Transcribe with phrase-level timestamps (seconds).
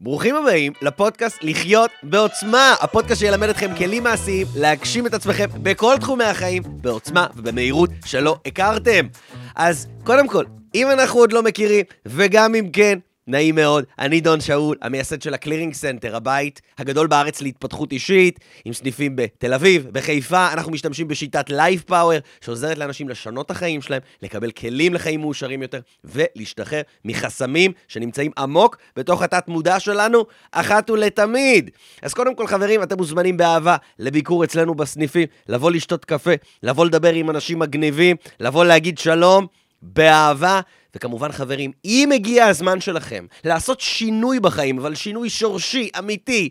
[0.00, 6.24] ברוכים הבאים לפודקאסט לחיות בעוצמה, הפודקאסט שילמד אתכם כלים מעשיים להגשים את עצמכם בכל תחומי
[6.24, 9.06] החיים בעוצמה ובמהירות שלא הכרתם.
[9.54, 12.98] אז קודם כל, אם אנחנו עוד לא מכירים, וגם אם כן,
[13.28, 18.40] נעים מאוד, אני דון שאול, המייסד של ה Clearing Center, הבית הגדול בארץ להתפתחות אישית,
[18.64, 23.82] עם סניפים בתל אביב, בחיפה, אנחנו משתמשים בשיטת Live Power, שעוזרת לאנשים לשנות את החיים
[23.82, 31.70] שלהם, לקבל כלים לחיים מאושרים יותר, ולהשתחרר מחסמים שנמצאים עמוק בתוך התת-מודע שלנו, אחת ולתמיד.
[32.02, 36.32] אז קודם כל, חברים, אתם מוזמנים באהבה לביקור אצלנו בסניפים, לבוא לשתות קפה,
[36.62, 39.46] לבוא לדבר עם אנשים מגניבים, לבוא להגיד שלום.
[39.82, 40.60] באהבה,
[40.96, 46.48] וכמובן חברים, אם הגיע הזמן שלכם לעשות שינוי בחיים, אבל שינוי שורשי, אמיתי,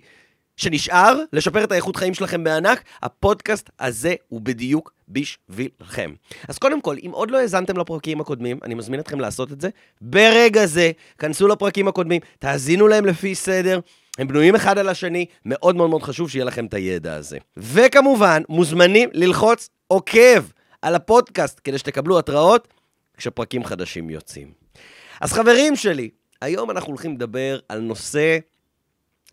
[0.57, 6.13] שנשאר, לשפר את האיכות חיים שלכם בענק, הפודקאסט הזה הוא בדיוק בשבילכם.
[6.47, 9.69] אז קודם כל, אם עוד לא האזנתם לפרקים הקודמים, אני מזמין אתכם לעשות את זה.
[10.01, 13.79] ברגע זה, כנסו לפרקים הקודמים, תאזינו להם לפי סדר.
[14.17, 17.37] הם בנויים אחד על השני, מאוד מאוד מאוד חשוב שיהיה לכם את הידע הזה.
[17.57, 20.43] וכמובן, מוזמנים ללחוץ עוקב
[20.81, 22.67] על הפודקאסט כדי שתקבלו התראות
[23.17, 24.53] כשפרקים חדשים יוצאים.
[25.21, 26.09] אז חברים שלי,
[26.41, 28.37] היום אנחנו הולכים לדבר על נושא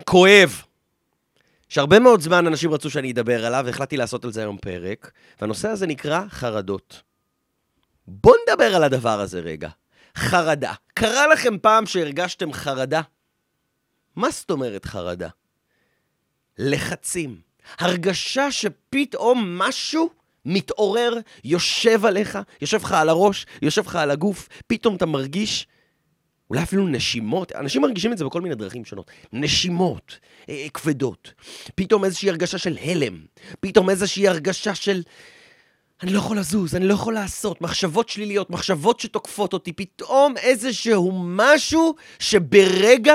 [0.05, 0.63] כואב,
[1.69, 5.69] שהרבה מאוד זמן אנשים רצו שאני אדבר עליו, והחלטתי לעשות על זה היום פרק, והנושא
[5.69, 7.03] הזה נקרא חרדות.
[8.07, 9.69] בואו נדבר על הדבר הזה רגע.
[10.17, 10.73] חרדה.
[10.95, 13.01] קרה לכם פעם שהרגשתם חרדה?
[14.17, 15.29] מה זאת אומרת חרדה?
[16.59, 17.41] לחצים.
[17.79, 20.11] הרגשה שפתאום משהו
[20.45, 25.67] מתעורר, יושב עליך, יושב לך על הראש, יושב לך על הגוף, פתאום אתה מרגיש,
[26.51, 31.33] אולי אפילו נשימות, אנשים מרגישים את זה בכל מיני דרכים שונות, נשימות אה, אה, כבדות,
[31.75, 33.21] פתאום איזושהי הרגשה של הלם,
[33.61, 35.03] פתאום איזושהי הרגשה של...
[36.03, 41.13] אני לא יכול לזוז, אני לא יכול לעשות, מחשבות שליליות, מחשבות שתוקפות אותי, פתאום איזשהו
[41.25, 43.15] משהו שברגע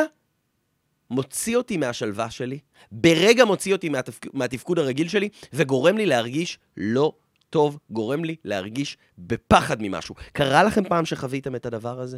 [1.10, 2.60] מוציא אותי מהשלווה שלי,
[2.92, 4.26] ברגע מוציא אותי מהתפק...
[4.34, 7.14] מהתפקוד הרגיל שלי, וגורם לי להרגיש לא
[7.50, 10.16] טוב, גורם לי להרגיש בפחד ממשהו.
[10.34, 12.18] קרה לכם פעם שחוויתם את הדבר הזה?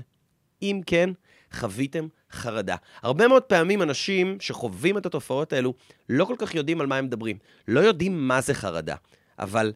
[0.61, 1.09] אם כן,
[1.53, 2.75] חוויתם חרדה.
[3.01, 5.73] הרבה מאוד פעמים אנשים שחווים את התופעות האלו
[6.09, 7.37] לא כל כך יודעים על מה הם מדברים.
[7.67, 8.95] לא יודעים מה זה חרדה,
[9.39, 9.73] אבל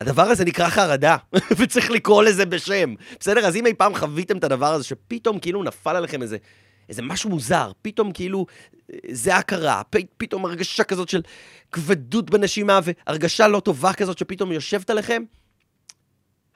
[0.00, 1.16] הדבר הזה נקרא חרדה,
[1.58, 2.94] וצריך לקרוא לזה בשם.
[3.20, 3.46] בסדר?
[3.46, 6.36] אז אם אי פעם חוויתם את הדבר הזה, שפתאום כאילו נפל עליכם איזה
[6.90, 8.46] איזה משהו מוזר, פתאום כאילו
[9.10, 11.22] זה הכרה, פ, פתאום הרגשה כזאת של
[11.72, 15.22] כבדות בנשימה והרגשה לא טובה כזאת שפתאום יושבת עליכם.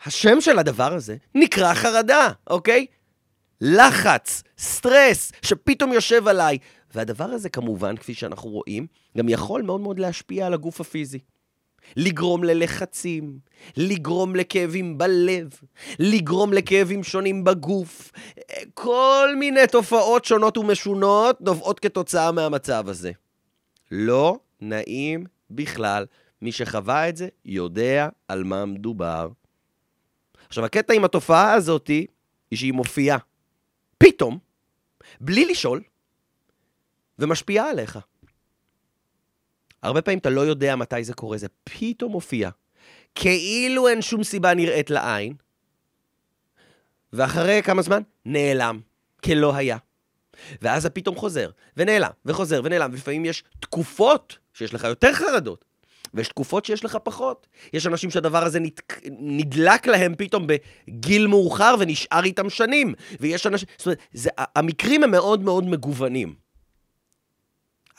[0.05, 2.87] השם של הדבר הזה נקרא חרדה, אוקיי?
[3.61, 6.59] לחץ, סטרס, שפתאום יושב עליי.
[6.95, 8.87] והדבר הזה כמובן, כפי שאנחנו רואים,
[9.19, 11.19] גם יכול מאוד מאוד להשפיע על הגוף הפיזי.
[11.97, 13.39] לגרום ללחצים,
[13.77, 15.50] לגרום לכאבים בלב,
[15.99, 18.12] לגרום לכאבים שונים בגוף.
[18.75, 23.12] כל מיני תופעות שונות ומשונות נובעות כתוצאה מהמצב הזה.
[23.91, 26.06] לא נעים בכלל.
[26.43, 29.28] מי שחווה את זה יודע על מה מדובר.
[30.49, 32.06] עכשיו, הקטע עם התופעה הזאת היא
[32.55, 33.19] שהיא מופיעה
[33.99, 34.39] פתאום,
[35.21, 35.83] בלי לשאול,
[37.19, 37.99] ומשפיעה עליך.
[39.84, 42.50] הרבה פעמים אתה לא יודע מתי זה קורה, זה פתאום מופיע.
[43.15, 45.34] כאילו אין שום סיבה נראית לעין,
[47.12, 48.03] ואחרי כמה זמן?
[48.25, 48.81] נעלם,
[49.25, 49.77] כלא היה.
[50.62, 55.65] ואז זה פתאום חוזר, ונעלם, וחוזר, ונעלם, ולפעמים יש תקופות שיש לך יותר חרדות,
[56.15, 57.47] ויש תקופות שיש לך פחות.
[57.72, 58.81] יש אנשים שהדבר הזה נת...
[59.11, 63.69] נדלק להם פתאום בגיל מאוחר ונשאר איתם שנים, ויש אנשים...
[63.78, 64.31] זאת אומרת, זה...
[64.37, 66.44] המקרים הם מאוד מאוד מגוונים.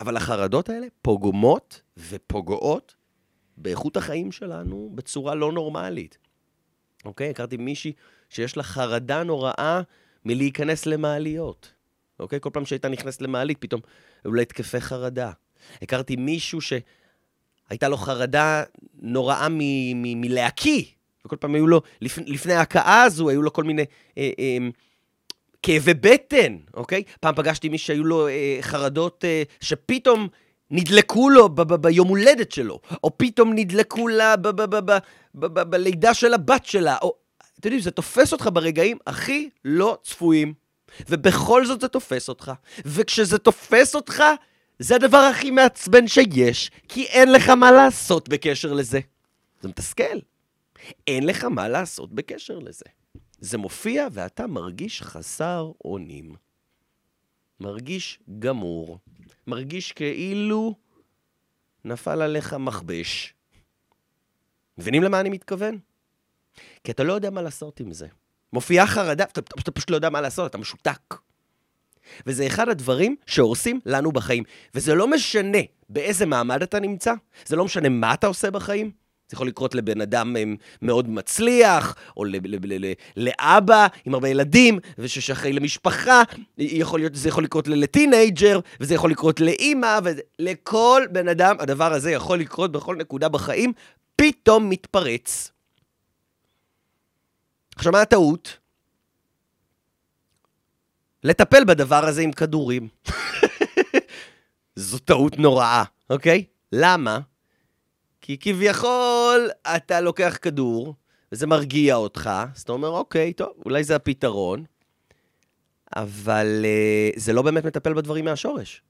[0.01, 2.95] אבל החרדות האלה פוגמות ופוגעות
[3.57, 6.17] באיכות החיים שלנו בצורה לא נורמלית.
[7.05, 7.29] אוקיי?
[7.29, 7.91] הכרתי מישהי
[8.29, 9.81] שיש לה חרדה נוראה
[10.25, 11.73] מלהיכנס למעליות.
[12.19, 12.39] אוקיי?
[12.41, 13.81] כל פעם שהייתה נכנסת למעלית, פתאום
[14.23, 15.31] היו לה התקפי חרדה.
[15.81, 18.63] הכרתי מישהו שהייתה לו חרדה
[18.99, 19.47] נוראה
[19.95, 20.83] מלהקיא,
[21.25, 23.85] וכל פעם היו לו, לפ, לפני ההכאה הזו, היו לו כל מיני
[24.17, 24.57] אה, אה,
[25.65, 27.03] כאבי בטן, אוקיי?
[27.19, 30.27] פעם פגשתי מי שהיו לו אה, חרדות אה, שפתאום
[30.71, 34.97] נדלקו לו ב- ב- ביום הולדת שלו, או פתאום נדלקו לה ב- ב- ב- ב-
[35.35, 37.13] ב- ב- בלידה של הבת שלה, או...
[37.59, 40.53] אתם יודעים, זה תופס אותך ברגעים הכי לא צפויים,
[41.09, 42.51] ובכל זאת זה תופס אותך,
[42.85, 44.23] וכשזה תופס אותך,
[44.79, 48.99] זה הדבר הכי מעצבן שיש, כי אין לך מה לעשות בקשר לזה.
[49.61, 50.17] זה מתסכל.
[51.07, 52.85] אין לך מה לעשות בקשר לזה.
[53.45, 56.35] זה מופיע ואתה מרגיש חסר אונים.
[57.59, 58.99] מרגיש גמור.
[59.47, 60.75] מרגיש כאילו
[61.85, 63.33] נפל עליך מכבש.
[64.77, 65.79] מבינים למה אני מתכוון?
[66.83, 68.07] כי אתה לא יודע מה לעשות עם זה.
[68.53, 71.15] מופיעה חרדה, אתה, אתה פשוט לא יודע מה לעשות, אתה משותק.
[72.25, 74.43] וזה אחד הדברים שהורסים לנו בחיים.
[74.75, 75.59] וזה לא משנה
[75.89, 77.13] באיזה מעמד אתה נמצא,
[77.45, 79.04] זה לא משנה מה אתה עושה בחיים.
[79.29, 80.35] זה יכול לקרות לבן אדם
[80.81, 82.25] מאוד מצליח, או
[83.17, 86.21] לאבא עם הרבה ילדים, וששייכי למשפחה,
[86.57, 92.11] יכול להיות, זה יכול לקרות לטינג'ר, וזה יכול לקרות לאימא, ולכל בן אדם הדבר הזה
[92.11, 93.73] יכול לקרות בכל נקודה בחיים,
[94.15, 95.51] פתאום מתפרץ.
[97.75, 98.57] עכשיו, מה הטעות?
[101.23, 102.87] לטפל בדבר הזה עם כדורים.
[104.75, 106.45] זו טעות נוראה, אוקיי?
[106.71, 107.19] למה?
[108.25, 110.93] כי כביכול אתה לוקח כדור,
[111.31, 114.63] וזה מרגיע אותך, אז אתה אומר, אוקיי, טוב, אולי זה הפתרון,
[115.95, 118.81] אבל uh, זה לא באמת מטפל בדברים מהשורש.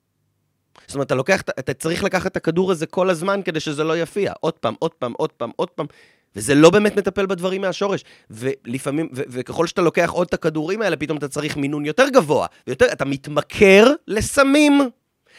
[0.87, 3.97] זאת אומרת, אתה לוקח, אתה צריך לקחת את הכדור הזה כל הזמן כדי שזה לא
[3.97, 4.33] יפיע.
[4.39, 5.85] עוד פעם, עוד פעם, עוד פעם, עוד פעם.
[6.35, 8.03] וזה לא באמת מטפל בדברים מהשורש.
[8.29, 12.47] ולפעמים, ו- וככל שאתה לוקח עוד את הכדורים האלה, פתאום אתה צריך מינון יותר גבוה.
[12.67, 14.81] ויותר, אתה מתמכר לסמים.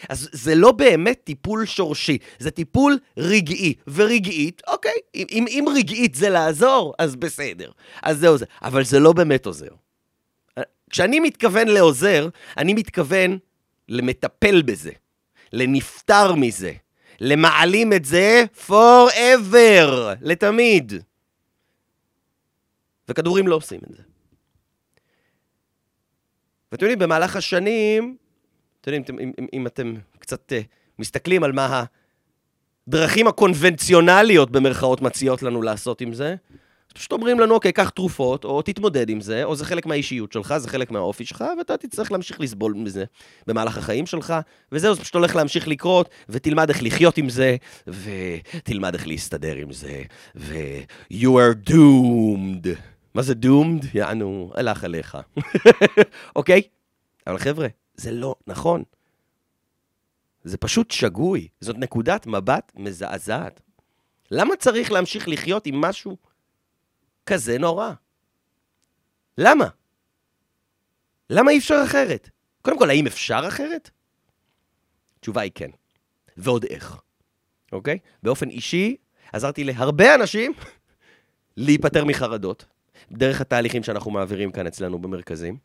[0.08, 3.74] אז זה לא באמת טיפול שורשי, זה טיפול רגעי.
[3.86, 7.70] ורגעית, אוקיי, אם, אם רגעית זה לעזור, אז בסדר.
[8.02, 8.44] אז זה.
[8.62, 9.68] אבל זה לא באמת עוזר.
[10.90, 13.38] כשאני מתכוון לעוזר, אני מתכוון
[13.88, 14.92] למטפל בזה,
[15.52, 16.72] לנפטר מזה,
[17.20, 20.92] למעלים את זה forever, לתמיד.
[23.08, 24.02] וכדורים לא עושים את זה.
[26.72, 28.16] ואתם יודעים, במהלך השנים,
[28.88, 30.64] אתם יודעים, אם, אם, אם אתם קצת uh,
[30.98, 31.84] מסתכלים על מה
[32.88, 36.34] הדרכים הקונבנציונליות במרכאות מציעות לנו לעשות עם זה,
[36.94, 40.56] פשוט אומרים לנו, אוקיי, קח תרופות, או תתמודד עם זה, או זה חלק מהאישיות שלך,
[40.58, 43.04] זה חלק מהאופי שלך, ואתה תצטרך להמשיך לסבול מזה
[43.46, 44.34] במהלך החיים שלך,
[44.72, 47.56] וזהו, זה פשוט הולך להמשיך לקרות, ותלמד איך לחיות עם זה,
[47.86, 50.02] ותלמד איך להסתדר עם זה,
[50.36, 50.80] ו-
[51.12, 52.68] you are doomed.
[53.14, 53.86] מה זה doomed?
[53.94, 55.18] יענו, הלך עליך.
[56.36, 56.62] אוקיי?
[57.26, 58.82] אבל חבר'ה, זה לא נכון.
[60.44, 61.48] זה פשוט שגוי.
[61.60, 63.60] זאת נקודת מבט מזעזעת.
[64.30, 66.16] למה צריך להמשיך לחיות עם משהו
[67.26, 67.92] כזה נורא?
[69.38, 69.68] למה?
[71.30, 72.30] למה אי אפשר אחרת?
[72.62, 73.90] קודם כל, האם אפשר אחרת?
[75.18, 75.70] התשובה היא כן.
[76.36, 77.00] ועוד איך,
[77.72, 77.98] אוקיי?
[78.22, 78.96] באופן אישי,
[79.32, 80.52] עזרתי להרבה אנשים
[81.56, 82.64] להיפטר מחרדות,
[83.12, 85.58] דרך התהליכים שאנחנו מעבירים כאן אצלנו במרכזים.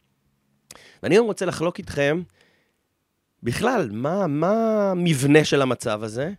[1.03, 2.21] ואני היום רוצה לחלוק איתכם
[3.43, 6.31] בכלל, מה, מה המבנה של המצב הזה,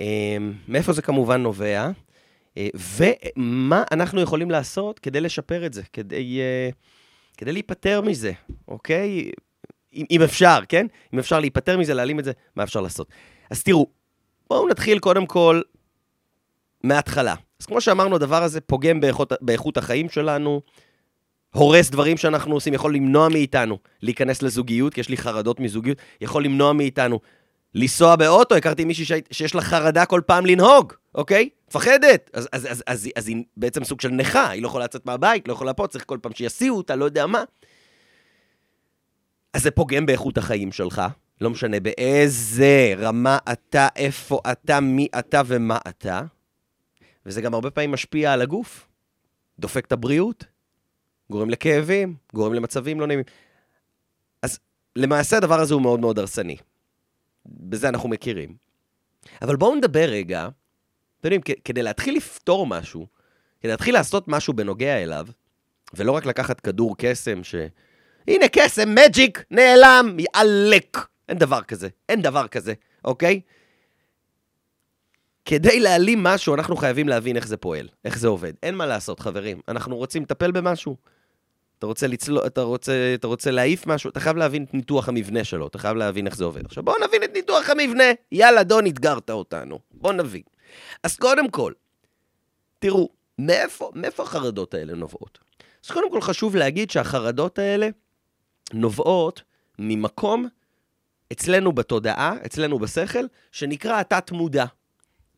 [0.00, 1.90] אמ, מאיפה זה כמובן נובע,
[2.56, 6.70] אה, ומה אנחנו יכולים לעשות כדי לשפר את זה, כדי, אה,
[7.36, 8.32] כדי להיפטר מזה,
[8.68, 9.30] אוקיי?
[10.10, 10.86] אם אפשר, כן?
[11.14, 13.08] אם אפשר להיפטר מזה, להעלים את זה, מה אפשר לעשות?
[13.50, 13.86] אז תראו,
[14.50, 15.62] בואו נתחיל קודם כל
[16.84, 17.34] מההתחלה.
[17.60, 20.60] אז כמו שאמרנו, הדבר הזה פוגם באיכות, באיכות החיים שלנו,
[21.54, 26.44] הורס דברים שאנחנו עושים, יכול למנוע מאיתנו להיכנס לזוגיות, כי יש לי חרדות מזוגיות, יכול
[26.44, 27.20] למנוע מאיתנו
[27.74, 29.22] לנסוע באוטו, הכרתי מישהי.
[29.30, 31.48] שיש לה חרדה כל פעם לנהוג, אוקיי?
[31.68, 32.30] מפחדת.
[32.32, 35.48] אז, אז, אז, אז, אז היא בעצם סוג של נכה, היא לא יכולה לצאת מהבית,
[35.48, 37.44] לא יכולה פה, צריך כל פעם שיסיעו אותה, לא יודע מה.
[39.52, 41.02] אז זה פוגם באיכות החיים שלך,
[41.40, 46.22] לא משנה באיזה רמה אתה, איפה אתה, מי אתה ומה אתה.
[47.26, 48.88] וזה גם הרבה פעמים משפיע על הגוף.
[49.58, 50.44] דופק את הבריאות,
[51.30, 53.24] גורם לכאבים, גורם למצבים לא נעימים.
[54.42, 54.58] אז
[54.96, 56.56] למעשה הדבר הזה הוא מאוד מאוד הרסני.
[57.46, 58.56] בזה אנחנו מכירים.
[59.42, 60.48] אבל בואו נדבר רגע,
[61.20, 63.06] אתם יודעים, כדי להתחיל לפתור משהו,
[63.60, 65.26] כדי להתחיל לעשות משהו בנוגע אליו,
[65.94, 67.54] ולא רק לקחת כדור קסם ש...
[68.28, 70.98] הנה קסם, מג'יק, נעלם, יעלק.
[71.28, 72.74] אין דבר כזה, אין דבר כזה,
[73.04, 73.40] אוקיי?
[75.44, 78.52] כדי להעלים משהו, אנחנו חייבים להבין איך זה פועל, איך זה עובד.
[78.62, 79.60] אין מה לעשות, חברים.
[79.68, 80.96] אנחנו רוצים לטפל במשהו,
[81.78, 85.44] אתה רוצה, לצלו, אתה, רוצה, אתה רוצה להעיף משהו, אתה חייב להבין את ניתוח המבנה
[85.44, 86.64] שלו, אתה חייב להבין איך זה עובד.
[86.64, 88.04] עכשיו בואו נבין את ניתוח המבנה.
[88.32, 89.78] יאללה, דון, אתגרת אותנו.
[89.90, 90.42] בואו נבין.
[91.02, 91.72] אז קודם כל,
[92.78, 93.08] תראו,
[93.38, 95.38] מאיפה, מאיפה החרדות האלה נובעות?
[95.84, 97.88] אז קודם כל חשוב להגיד שהחרדות האלה
[98.72, 99.42] נובעות
[99.78, 100.48] ממקום
[101.32, 104.64] אצלנו בתודעה, אצלנו בשכל, שנקרא התת-מודע.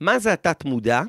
[0.01, 1.03] מה זה התת-מודע?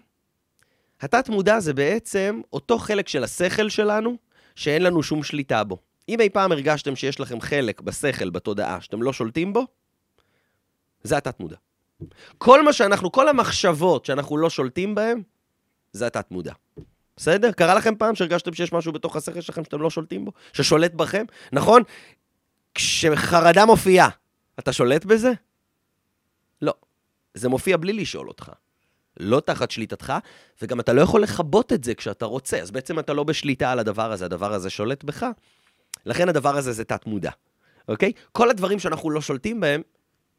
[1.02, 4.18] התת-מודע זה בעצם אותו חלק של השכל שלנו,
[4.56, 5.78] שאין לנו שום שליטה בו.
[6.10, 9.68] אם אי פעם הרגשתם שיש לכם חלק בשכל, בתודעה, שאתם לא שולטים בו,
[11.04, 11.56] זה התת-מודע.
[12.38, 15.22] כל מה שאנחנו, כל המחשבות שאנחנו לא שולטים בהן,
[15.94, 16.54] זה התת-מודע.
[17.18, 17.52] בסדר?
[17.52, 20.32] קרה לכם פעם שהרגשתם שיש משהו בתוך השכל שלכם שאתם לא שולטים בו?
[20.54, 21.26] ששולט בכם?
[21.52, 21.84] נכון?
[22.76, 24.10] כשחרדה מופיעה,
[24.60, 25.32] אתה שולט בזה?
[26.62, 26.74] לא.
[27.34, 28.52] זה מופיע בלי לשאול אותך.
[29.22, 30.14] לא תחת שליטתך,
[30.62, 33.80] וגם אתה לא יכול לכבות את זה כשאתה רוצה, אז בעצם אתה לא בשליטה על
[33.80, 35.26] הדבר הזה, הדבר הזה שולט בך.
[36.06, 37.32] לכן הדבר הזה זה תת-מודע,
[37.88, 38.12] אוקיי?
[38.32, 39.82] כל הדברים שאנחנו לא שולטים בהם,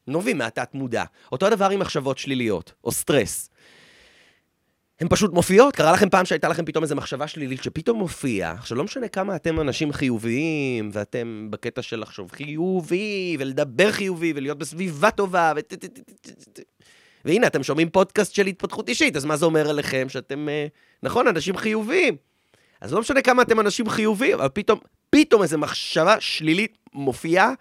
[0.07, 1.03] נובעים מהתת מודע.
[1.31, 3.49] אותו הדבר עם מחשבות שליליות, או סטרס.
[4.99, 5.75] הן פשוט מופיעות.
[5.75, 8.51] קרה לכם פעם שהייתה לכם פתאום איזו מחשבה שלילית שפתאום מופיעה.
[8.51, 14.57] עכשיו, לא משנה כמה אתם אנשים חיוביים, ואתם בקטע של לחשוב חיובי, ולדבר חיובי, ולהיות
[14.57, 15.59] בסביבה טובה, ו...
[17.25, 20.09] והנה, אתם שומעים פודקאסט של התפתחות אישית, אז מה זה אומר עליכם?
[20.09, 20.67] שאתם, אה,
[21.03, 22.15] נכון, אנשים חיוביים.
[22.81, 27.53] אז לא משנה כמה אתם אנשים חיוביים, אבל פתאום, פתאום איזו מחשבה שלילית מופיעה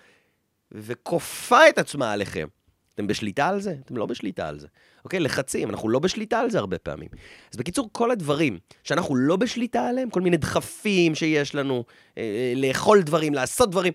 [0.72, 2.46] וכופה את עצמה עליכם.
[2.94, 3.74] אתם בשליטה על זה?
[3.84, 4.66] אתם לא בשליטה על זה.
[5.04, 5.20] אוקיי?
[5.20, 7.08] לחצים, אנחנו לא בשליטה על זה הרבה פעמים.
[7.52, 11.84] אז בקיצור, כל הדברים שאנחנו לא בשליטה עליהם, כל מיני דחפים שיש לנו,
[12.18, 13.92] אה, אה לאכול דברים, לעשות דברים,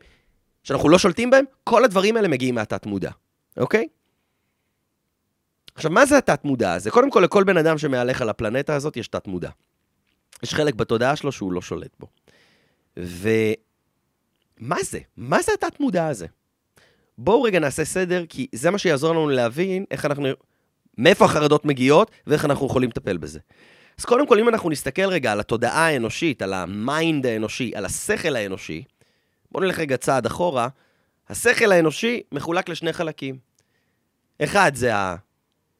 [0.63, 3.11] שאנחנו לא שולטים בהם, כל הדברים האלה מגיעים מהתת-מודע,
[3.57, 3.87] אוקיי?
[5.77, 6.91] עכשיו, מה זה התת-מודע הזה?
[6.91, 9.49] קודם כל, לכל בן אדם שמהלך על הפלנטה הזאת יש תת-מודע.
[10.43, 12.07] יש חלק בתודעה שלו שהוא לא שולט בו.
[12.97, 14.99] ומה זה?
[15.17, 16.25] מה זה התת-מודע הזה?
[17.17, 20.27] בואו רגע נעשה סדר, כי זה מה שיעזור לנו להבין איך אנחנו...
[20.97, 23.39] מאיפה החרדות מגיעות ואיך אנחנו יכולים לטפל בזה.
[23.99, 27.85] אז קודם כל, אם אנחנו נסתכל רגע על התודעה האנושית, על ה mind האנושי, על
[27.85, 28.83] השכל האנושי,
[29.51, 30.67] בואו נלך רגע צעד אחורה.
[31.29, 33.37] השכל האנושי מחולק לשני חלקים.
[34.43, 34.91] אחד זה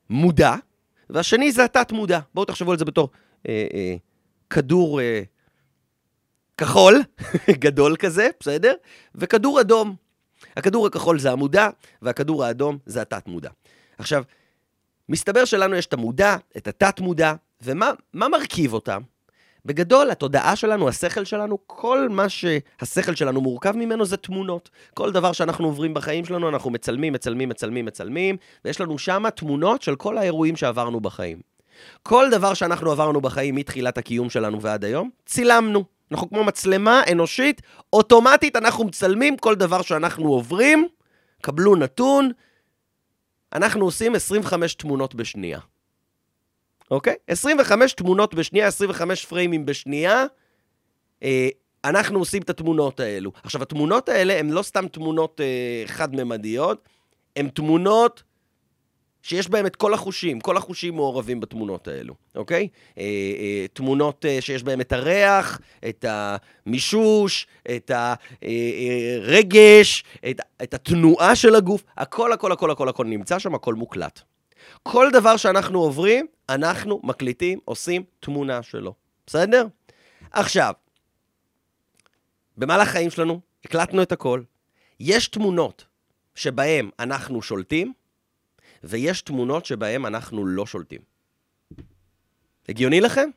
[0.10, 0.56] המודע,
[1.10, 2.20] והשני זה התת-מודע.
[2.34, 3.10] בואו תחשבו על זה בתור
[3.48, 3.96] אה, אה,
[4.50, 5.22] כדור אה,
[6.58, 7.04] כחול,
[7.64, 8.74] גדול כזה, בסדר?
[9.16, 9.96] וכדור אדום.
[10.58, 11.70] הכדור הכחול זה המודע,
[12.02, 13.50] והכדור האדום זה התת-מודע.
[13.98, 14.24] עכשיו,
[15.10, 19.02] מסתבר שלנו יש את המודע, את התת-מודע, ומה מרכיב אותם?
[19.68, 24.70] בגדול, התודעה שלנו, השכל שלנו, כל מה שהשכל שלנו מורכב ממנו זה תמונות.
[24.94, 29.82] כל דבר שאנחנו עוברים בחיים שלנו, אנחנו מצלמים, מצלמים, מצלמים, מצלמים, ויש לנו שם תמונות
[29.82, 31.42] של כל האירועים שעברנו בחיים.
[32.04, 35.84] כל דבר שאנחנו עברנו בחיים מתחילת הקיום שלנו ועד היום, צילמנו.
[36.12, 37.62] אנחנו כמו מצלמה אנושית,
[37.94, 40.88] אוטומטית אנחנו מצלמים כל דבר שאנחנו עוברים,
[41.42, 42.32] קבלו נתון,
[43.54, 45.60] אנחנו עושים 25 תמונות בשנייה.
[46.92, 47.16] אוקיי?
[47.28, 50.26] 25 תמונות בשנייה, 25 פריימים בשנייה,
[51.24, 51.50] אה,
[51.86, 53.32] אנחנו עושים את התמונות האלו.
[53.44, 56.90] עכשיו, התמונות האלה הן לא סתם תמונות אה, חד-ממדיות,
[57.36, 58.24] הן תמונות
[59.22, 62.68] שיש בהם את כל החושים, כל החושים מעורבים בתמונות האלו, אוקיי?
[62.98, 67.92] אה, אה, תמונות אה, שיש בהם את הריח, את המישוש, את
[69.22, 73.76] הרגש, אה, את, את התנועה של הגוף, הכל, הכל, הכל, הכל, הכל נמצא שם, הכל
[73.76, 74.22] מוקלט.
[74.84, 78.94] כל דבר שאנחנו עוברים, אנחנו מקליטים, עושים תמונה שלו,
[79.28, 79.68] בסדר?
[80.32, 80.74] עכשיו,
[82.58, 84.42] במהלך החיים שלנו הקלטנו את הכל.
[85.00, 85.86] יש תמונות
[86.36, 87.94] שבהן אנחנו שולטים,
[88.84, 91.02] ויש תמונות שבהן אנחנו לא שולטים.
[92.70, 93.30] הגיוני לכם?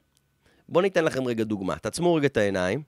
[0.69, 1.79] בואו ניתן לכם רגע דוגמה.
[1.79, 2.83] תעצמו רגע את העיניים.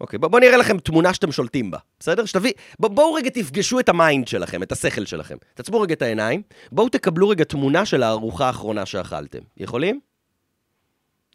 [0.00, 2.24] אוקיי, בואו בוא נראה לכם תמונה שאתם שולטים בה, בסדר?
[2.24, 2.52] שתביא...
[2.78, 5.36] בואו בוא רגע תפגשו את ה mind שלכם, את השכל שלכם.
[5.54, 9.38] תעצמו רגע את העיניים, בואו תקבלו רגע תמונה של הארוחה האחרונה שאכלתם.
[9.56, 10.00] יכולים?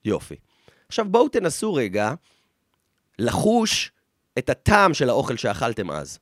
[0.06, 0.36] יופי.
[0.88, 2.14] עכשיו בואו תנסו רגע
[3.20, 3.92] לחוש
[4.38, 6.20] את הטעם של האוכל שאכלתם אז.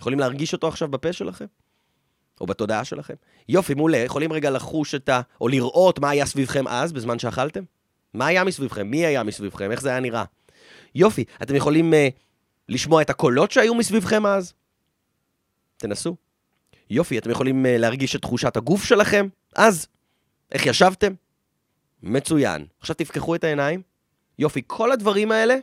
[0.00, 1.46] יכולים להרגיש אותו עכשיו בפה שלכם?
[2.40, 3.14] או בתודעה שלכם?
[3.48, 3.98] יופי, מעולה.
[3.98, 5.20] יכולים רגע לחוש את ה...
[5.40, 7.62] או לראות מה היה סביבכם אז, בזמן שאכלתם?
[8.14, 8.90] מה היה מסביבכם?
[8.90, 9.70] מי היה מסביבכם?
[9.70, 10.24] איך זה היה נראה?
[10.94, 11.96] יופי, אתם יכולים uh,
[12.68, 14.52] לשמוע את הקולות שהיו מסביבכם אז?
[15.76, 16.16] תנסו.
[16.90, 19.86] יופי, אתם יכולים uh, להרגיש את תחושת הגוף שלכם אז?
[20.52, 21.12] איך ישבתם?
[22.02, 22.66] מצוין.
[22.80, 23.82] עכשיו תפקחו את העיניים.
[24.38, 25.56] יופי, כל הדברים האלה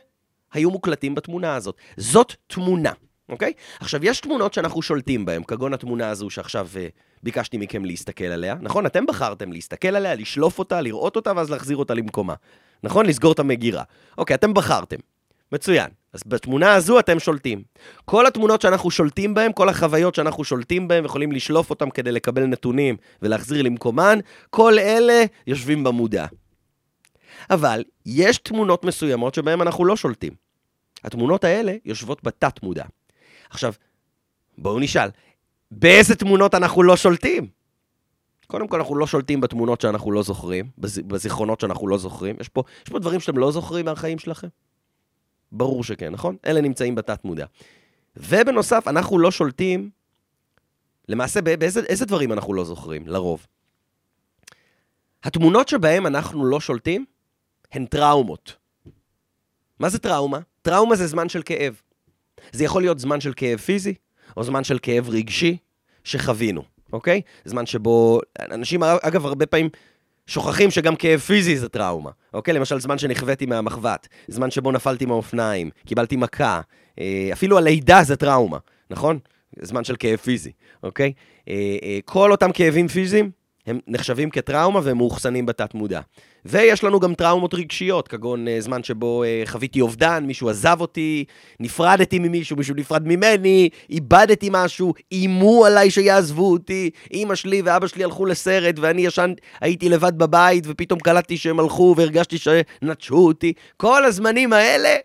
[0.52, 1.76] היו מוקלטים בתמונה הזאת.
[1.96, 2.92] זאת תמונה.
[3.28, 3.52] אוקיי?
[3.80, 6.76] עכשיו, יש תמונות שאנחנו שולטים בהן, כגון התמונה הזו שעכשיו uh,
[7.22, 8.86] ביקשתי מכם להסתכל עליה, נכון?
[8.86, 12.34] אתם בחרתם להסתכל עליה, לשלוף אותה, לראות אותה, ואז להחזיר אותה למקומה.
[12.82, 13.06] נכון?
[13.06, 13.82] לסגור את המגירה.
[14.18, 14.96] אוקיי, אתם בחרתם.
[15.52, 15.90] מצוין.
[16.12, 17.62] אז בתמונה הזו אתם שולטים.
[18.04, 22.46] כל התמונות שאנחנו שולטים בהן, כל החוויות שאנחנו שולטים בהן, יכולים לשלוף אותן כדי לקבל
[22.46, 24.18] נתונים ולהחזיר למקומן,
[24.50, 26.26] כל אלה יושבים במודע.
[27.50, 30.32] אבל יש תמונות מסוימות שבהן אנחנו לא שולטים.
[31.04, 32.84] התמונות האלה יושבות בתת-מודע.
[33.50, 33.72] עכשיו,
[34.58, 35.08] בואו נשאל,
[35.70, 37.48] באיזה תמונות אנחנו לא שולטים?
[38.46, 42.36] קודם כל, אנחנו לא שולטים בתמונות שאנחנו לא זוכרים, בזיכרונות שאנחנו לא זוכרים.
[42.40, 44.48] יש פה, יש פה דברים שאתם לא זוכרים מהחיים שלכם?
[45.56, 46.36] ברור שכן, נכון?
[46.46, 47.46] אלה נמצאים בתת-מודע.
[48.16, 49.90] ובנוסף, אנחנו לא שולטים,
[51.08, 53.46] למעשה, באיזה דברים אנחנו לא זוכרים, לרוב?
[55.22, 57.04] התמונות שבהן אנחנו לא שולטים
[57.72, 58.56] הן טראומות.
[59.78, 60.38] מה זה טראומה?
[60.62, 61.80] טראומה זה זמן של כאב.
[62.52, 63.94] זה יכול להיות זמן של כאב פיזי,
[64.36, 65.56] או זמן של כאב רגשי
[66.04, 67.20] שחווינו, אוקיי?
[67.44, 69.68] זמן שבו, אנשים, אגב, הרבה פעמים
[70.26, 72.54] שוכחים שגם כאב פיזי זה טראומה, אוקיי?
[72.54, 76.60] למשל, זמן שנכוויתי מהמחבת, זמן שבו נפלתי מהאופניים, קיבלתי מכה,
[77.00, 78.58] אה, אפילו הלידה זה טראומה,
[78.90, 79.18] נכון?
[79.62, 80.52] זמן של כאב פיזי,
[80.82, 81.12] אוקיי?
[81.48, 83.30] אה, אה, כל אותם כאבים פיזיים,
[83.66, 86.00] הם נחשבים כטראומה והם מאוחסנים בתת-מודע.
[86.44, 91.24] ויש לנו גם טראומות רגשיות, כגון uh, זמן שבו uh, חוויתי אובדן, מישהו עזב אותי,
[91.60, 98.04] נפרדתי ממישהו, מישהו נפרד ממני, איבדתי משהו, איימו עליי שיעזבו אותי, אימא שלי ואבא שלי
[98.04, 103.52] הלכו לסרט ואני ישן, הייתי לבד בבית ופתאום קלטתי שהם הלכו והרגשתי שנטשו אותי.
[103.76, 104.96] כל הזמנים האלה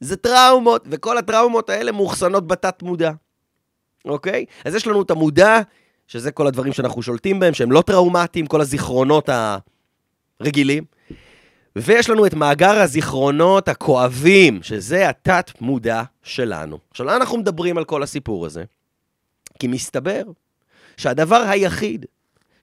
[0.00, 3.10] זה טראומות, וכל הטראומות האלה מאוחסנות בתת-מודע,
[4.04, 4.44] אוקיי?
[4.64, 5.60] אז יש לנו את המודע,
[6.06, 9.28] שזה כל הדברים שאנחנו שולטים בהם, שהם לא טראומטיים, כל הזיכרונות
[10.40, 10.84] הרגילים.
[11.76, 16.78] ויש לנו את מאגר הזיכרונות הכואבים, שזה התת-מודע שלנו.
[16.90, 18.64] עכשיו, למה אנחנו מדברים על כל הסיפור הזה?
[19.58, 20.22] כי מסתבר
[20.96, 22.06] שהדבר היחיד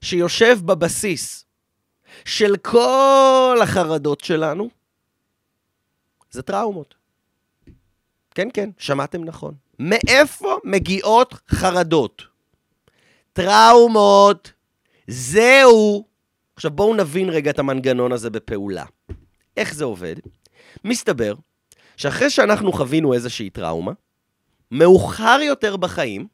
[0.00, 1.44] שיושב בבסיס
[2.24, 4.68] של כל החרדות שלנו,
[6.30, 6.94] זה טראומות.
[8.34, 9.54] כן, כן, שמעתם נכון.
[9.78, 12.31] מאיפה מגיעות חרדות?
[13.32, 14.52] טראומות.
[15.06, 16.06] זהו.
[16.56, 18.84] עכשיו בואו נבין רגע את המנגנון הזה בפעולה.
[19.56, 20.16] איך זה עובד?
[20.84, 21.34] מסתבר
[21.96, 23.92] שאחרי שאנחנו חווינו איזושהי טראומה,
[24.70, 26.26] מאוחר יותר בחיים,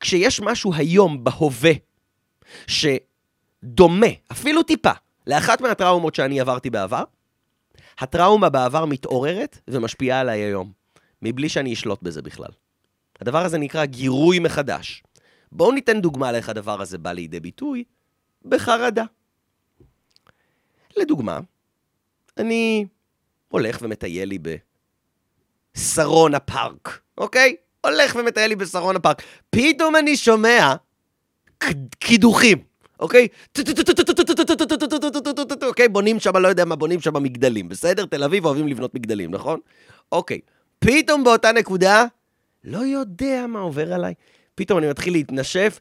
[0.00, 1.72] כשיש משהו היום, בהווה,
[2.66, 4.92] שדומה, אפילו טיפה,
[5.26, 7.02] לאחת מהטראומות שאני עברתי בעבר,
[7.98, 10.72] הטראומה בעבר מתעוררת ומשפיעה עליי היום,
[11.22, 12.50] מבלי שאני אשלוט בזה בכלל.
[13.20, 15.02] הדבר הזה נקרא גירוי מחדש.
[15.52, 17.84] בואו ניתן דוגמה לאיך הדבר הזה בא לידי ביטוי
[18.44, 19.04] בחרדה.
[20.96, 21.40] לדוגמה,
[22.36, 22.86] אני
[23.48, 24.38] הולך ומטייל לי
[25.76, 27.56] בשרון הפארק, אוקיי?
[27.80, 29.22] הולך ומטייל לי בשרון הפארק.
[29.50, 30.74] פתאום אני שומע
[31.98, 32.58] קידוחים,
[33.00, 33.28] אוקיי?
[35.62, 38.06] אוקיי, בונים שם, לא יודע מה, בונים שם מגדלים, בסדר?
[38.06, 39.60] תל אביב אוהבים לבנות מגדלים, נכון?
[40.12, 40.40] אוקיי.
[40.78, 42.04] פתאום באותה נקודה,
[42.64, 44.14] לא יודע מה עובר עליי.
[44.58, 45.80] פתאום אני מתחיל להתנשף,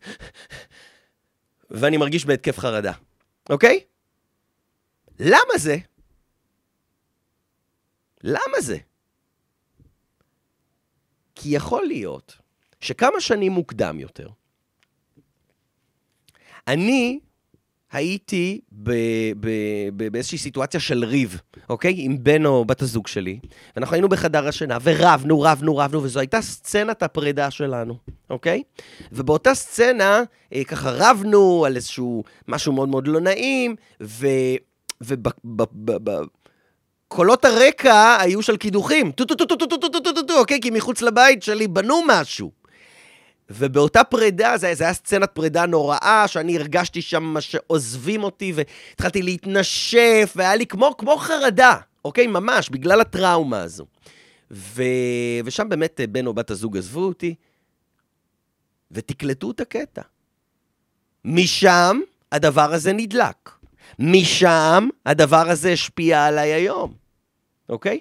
[1.70, 2.94] ואני מרגיש בהתקף חרדה,
[3.50, 3.80] אוקיי?
[5.20, 5.78] למה זה?
[8.24, 8.78] למה זה?
[11.36, 12.38] כי יכול להיות
[12.80, 14.30] שכמה שנים מוקדם יותר,
[16.68, 17.20] אני
[17.92, 18.92] הייתי ב-
[19.40, 19.48] ב-
[19.98, 21.94] ב- באיזושהי סיטואציה של ריב, אוקיי?
[21.98, 23.40] עם בן או בת הזוג שלי,
[23.76, 27.98] ואנחנו היינו בחדר השינה, ורבנו, רבנו, רבנו, וזו הייתה סצנת הפרידה שלנו,
[28.30, 28.64] אוקיי?
[29.12, 30.24] ובאותה סצנה,
[30.54, 34.28] אה, ככה רבנו על איזשהו משהו מאוד מאוד לא נעים, ו...
[35.02, 35.76] ובקולות
[37.46, 40.60] הרקע היו של קידוחים, טו טו טו טו טו טו טו טו טו טו, אוקיי?
[40.62, 42.52] כי מחוץ לבית שלי בנו משהו.
[43.50, 50.56] ובאותה פרידה, זה היה סצנת פרידה נוראה, שאני הרגשתי שם שעוזבים אותי, והתחלתי להתנשף, והיה
[50.56, 52.28] לי כמו, כמו חרדה, אוקיי?
[52.28, 53.86] ממש, בגלל הטראומה הזו.
[54.52, 54.84] ו...
[55.46, 57.36] ושם באמת בן או בת הזוג עזבו אותי,
[58.92, 60.02] ותקלטו את הקטע.
[61.26, 62.00] משם
[62.32, 63.50] הדבר הזה נדלק.
[64.00, 66.94] משם הדבר הזה השפיע עליי היום,
[67.70, 68.00] אוקיי?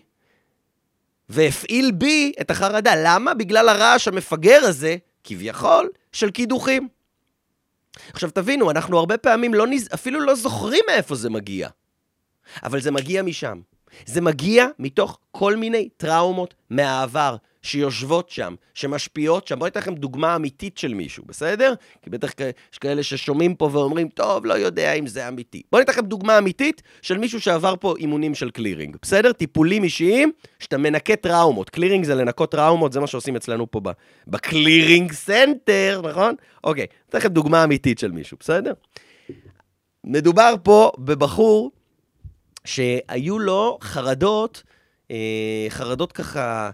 [1.28, 2.92] והפעיל בי את החרדה.
[2.96, 3.34] למה?
[3.34, 6.88] בגלל הרעש המפגר הזה כביכול, של קידוחים.
[8.12, 9.88] עכשיו תבינו, אנחנו הרבה פעמים לא נז...
[9.94, 11.68] אפילו לא זוכרים מאיפה זה מגיע,
[12.62, 13.60] אבל זה מגיע משם.
[14.06, 17.36] זה מגיע מתוך כל מיני טראומות מהעבר
[17.66, 19.58] שיושבות שם, שמשפיעות שם.
[19.58, 21.74] בואו ניתן לכם דוגמה אמיתית של מישהו, בסדר?
[22.02, 22.32] כי בטח
[22.72, 25.62] יש כאלה ששומעים פה ואומרים, טוב, לא יודע אם זה אמיתי.
[25.72, 29.32] בואו ניתן לכם דוגמה אמיתית של מישהו שעבר פה אימונים של clearing, בסדר?
[29.32, 31.70] טיפולים אישיים, שאתה מנקה טראומות.
[31.70, 33.80] clearing זה לנקות טראומות, זה מה שעושים אצלנו פה
[34.26, 36.34] ב Clearing Center, נכון?
[36.64, 38.72] אוקיי, ניתן לכם דוגמה אמיתית של מישהו, בסדר?
[40.04, 41.70] מדובר פה בבחור
[42.64, 44.62] שהיו לו חרדות,
[45.10, 46.70] אה, חרדות ככה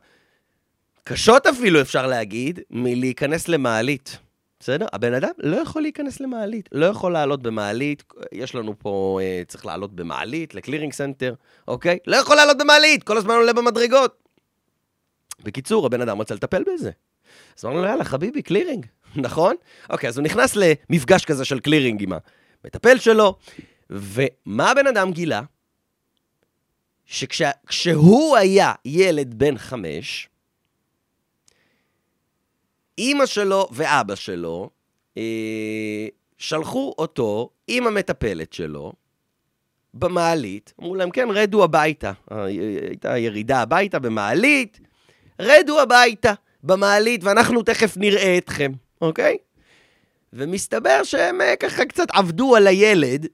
[1.04, 4.18] קשות אפילו, אפשר להגיד, מלהיכנס למעלית.
[4.60, 4.86] בסדר?
[4.92, 9.66] הבן אדם לא יכול להיכנס למעלית, לא יכול לעלות במעלית, יש לנו פה, אה, צריך
[9.66, 11.34] לעלות במעלית, ל Clearing Center,
[11.68, 11.98] אוקיי?
[12.06, 14.22] לא יכול לעלות במעלית, כל הזמן עולה במדרגות.
[15.44, 16.90] בקיצור, הבן אדם רוצה לטפל בזה.
[17.58, 18.86] אז אמרנו לו, יאללה, חביבי, clearing,
[19.16, 19.56] נכון?
[19.90, 22.12] אוקיי, אז הוא נכנס למפגש כזה של קלירינג עם
[22.64, 23.38] המטפל שלו,
[23.90, 25.42] ומה הבן אדם גילה?
[27.04, 30.28] שכשהוא היה ילד בן חמש,
[33.02, 34.70] אימא שלו ואבא שלו
[35.18, 36.06] אה,
[36.38, 38.92] שלחו אותו עם המטפלת שלו
[39.94, 42.12] במעלית, אמרו להם, כן, רדו הביתה.
[42.32, 42.44] אה,
[42.88, 44.80] הייתה ירידה הביתה במעלית,
[45.40, 49.36] רדו הביתה במעלית, ואנחנו תכף נראה אתכם, אוקיי?
[50.32, 53.26] ומסתבר שהם אה, ככה קצת עבדו על הילד,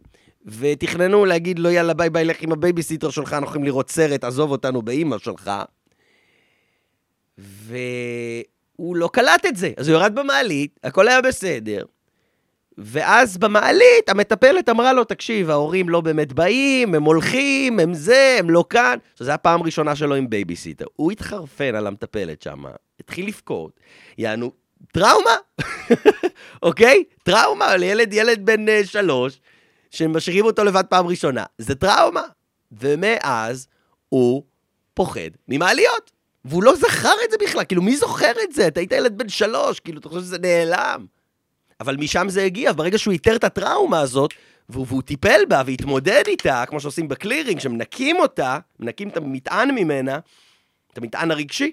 [0.46, 4.50] ותכננו להגיד לו, יאללה, ביי ביי, לך עם הבייביסיטר שלך, אנחנו הולכים לראות סרט, עזוב
[4.50, 5.50] אותנו באימא שלך.
[8.78, 9.70] והוא לא קלט את זה.
[9.76, 11.84] אז הוא ירד במעלית, הכל היה בסדר.
[12.78, 18.50] ואז במעלית המטפלת אמרה לו, תקשיב, ההורים לא באמת באים, הם הולכים, הם זה, הם
[18.50, 18.98] לא כאן.
[19.16, 20.84] זו הייתה הפעם הראשונה שלו עם בייביסיטר.
[20.96, 22.64] הוא התחרפן על המטפלת שם,
[23.00, 23.80] התחיל לבכות.
[24.18, 24.52] יענו,
[24.92, 25.36] טראומה,
[26.62, 27.04] אוקיי?
[27.22, 29.40] טראומה לילד, ילד בן uh, שלוש,
[29.90, 31.44] שמשאירים אותו לבד פעם ראשונה.
[31.58, 32.22] זה טראומה.
[32.72, 33.66] ומאז
[34.08, 34.42] הוא
[34.94, 36.17] פוחד ממעליות.
[36.44, 38.66] והוא לא זכר את זה בכלל, כאילו, מי זוכר את זה?
[38.66, 41.06] אתה היית ילד בן שלוש, כאילו, אתה חושב שזה נעלם.
[41.80, 44.34] אבל משם זה הגיע, ברגע שהוא איתר את הטראומה הזאת,
[44.68, 50.18] והוא, והוא טיפל בה והתמודד איתה, כמו שעושים בקלירינג, שמנקים אותה, מנקים את המטען ממנה,
[50.92, 51.72] את המטען הרגשי,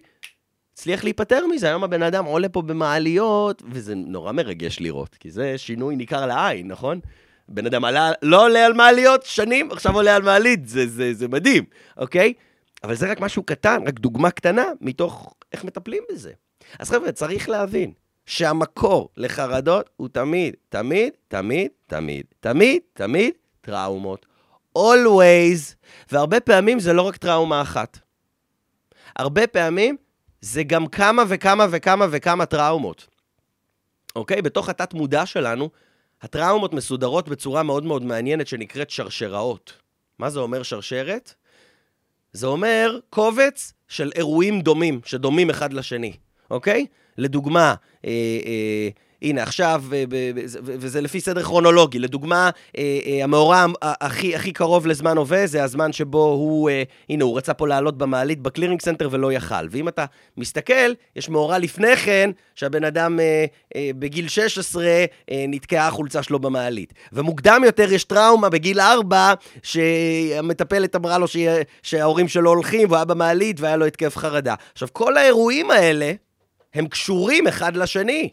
[0.73, 1.67] הצליח להיפטר מזה.
[1.67, 6.67] היום הבן אדם עולה פה במעליות, וזה נורא מרגש לראות, כי זה שינוי ניכר לעין,
[6.67, 6.99] נכון?
[7.49, 11.28] בן אדם עלה, לא עולה על מעליות שנים, עכשיו עולה על מעלית, זה, זה, זה
[11.28, 11.63] מדהים,
[11.97, 12.34] אוקיי?
[12.83, 16.31] אבל זה רק משהו קטן, רק דוגמה קטנה מתוך איך מטפלים בזה.
[16.79, 17.93] אז חבר'ה, צריך להבין
[18.25, 24.25] שהמקור לחרדות הוא תמיד, תמיד, תמיד, תמיד, תמיד, תמיד טראומות.
[24.77, 25.75] always.
[26.11, 27.99] והרבה פעמים זה לא רק טראומה אחת.
[29.15, 29.97] הרבה פעמים
[30.41, 33.07] זה גם כמה וכמה וכמה וכמה טראומות.
[34.15, 34.41] אוקיי?
[34.41, 35.69] בתוך התת-מודע שלנו,
[36.21, 39.73] הטראומות מסודרות בצורה מאוד מאוד מעניינת שנקראת שרשראות.
[40.19, 41.33] מה זה אומר שרשרת?
[42.36, 46.13] זה אומר קובץ של אירועים דומים, שדומים אחד לשני,
[46.52, 46.86] אוקיי?
[47.17, 48.12] לדוגמה, אה,
[48.45, 48.89] אה,
[49.25, 50.03] הנה עכשיו, אה,
[50.63, 55.93] וזה לפי סדר כרונולוגי, לדוגמה, אה, אה, המאורע הכי, הכי קרוב לזמן הווה זה הזמן
[55.93, 56.69] שבו הוא,
[57.09, 59.67] הנה, הוא רצה פה לעלות במעלית ב Clearing Center ולא יכל.
[59.71, 60.05] ואם אתה
[60.38, 63.19] מסתכל, יש מאורע לפני כן, שהבן אדם
[63.77, 64.85] בגיל 16
[65.47, 66.93] נתקעה החולצה שלו במעלית.
[67.13, 69.33] ומוקדם יותר יש טראומה בגיל 4,
[69.63, 71.25] שהמטפלת אמרה לו
[71.83, 74.55] שההורים שלו הולכים, והוא היה במעלית והיה לו התקף חרדה.
[74.73, 76.11] עכשיו, כל האירועים האלה,
[76.73, 78.29] הם קשורים אחד לשני.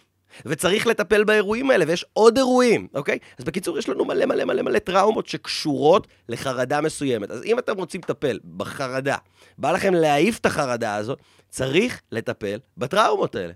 [0.46, 3.18] וצריך לטפל באירועים האלה, ויש עוד אירועים, אוקיי?
[3.38, 7.30] אז בקיצור, יש לנו מלא מלא מלא מלא טראומות שקשורות לחרדה מסוימת.
[7.30, 9.16] אז אם אתם רוצים לטפל בחרדה,
[9.58, 11.18] בא לכם להעיף את החרדה הזאת,
[11.48, 13.52] צריך לטפל בטראומות האלה.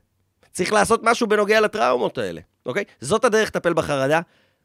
[0.52, 2.84] צריך לעשות משהו בנוגע לטראומות האלה, אוקיי?
[3.00, 4.20] זאת הדרך לטפל בחרדה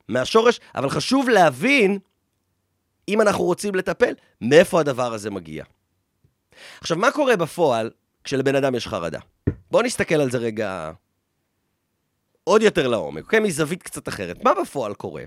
[0.09, 1.99] מהשורש, אבל חשוב להבין,
[3.07, 5.63] אם אנחנו רוצים לטפל, מאיפה הדבר הזה מגיע.
[6.81, 7.89] עכשיו, מה קורה בפועל
[8.23, 9.19] כשלבן אדם יש חרדה?
[9.71, 10.91] בואו נסתכל על זה רגע
[12.43, 13.39] עוד יותר לעומק, אוקיי?
[13.39, 14.43] מזווית קצת אחרת.
[14.43, 15.23] מה בפועל קורה?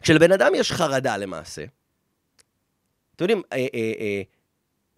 [0.00, 1.64] כשלבן אדם יש חרדה למעשה,
[3.16, 4.22] אתם יודעים, אה, אה, אה,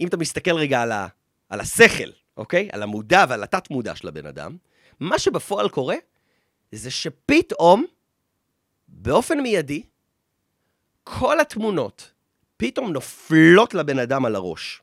[0.00, 1.06] אם אתה מסתכל רגע על, ה,
[1.48, 2.68] על השכל, אוקיי?
[2.72, 4.56] על המודע ועל התת-מודע של הבן אדם,
[5.00, 5.96] מה שבפועל קורה
[6.72, 7.84] זה שפתאום,
[8.88, 9.82] באופן מיידי,
[11.04, 12.10] כל התמונות
[12.56, 14.82] פתאום נופלות לבן אדם על הראש.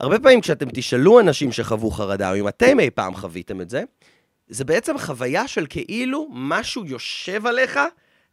[0.00, 3.84] הרבה פעמים כשאתם תשאלו אנשים שחוו חרדה, או אם אתם אי פעם חוויתם את זה,
[4.50, 7.78] זה בעצם חוויה של כאילו משהו יושב עליך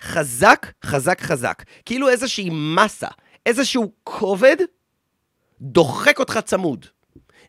[0.02, 1.64] חזק, חזק, חזק.
[1.86, 3.08] כאילו איזושהי מסה,
[3.46, 4.58] איזשהו כובד,
[5.62, 6.86] דוחק אותך צמוד.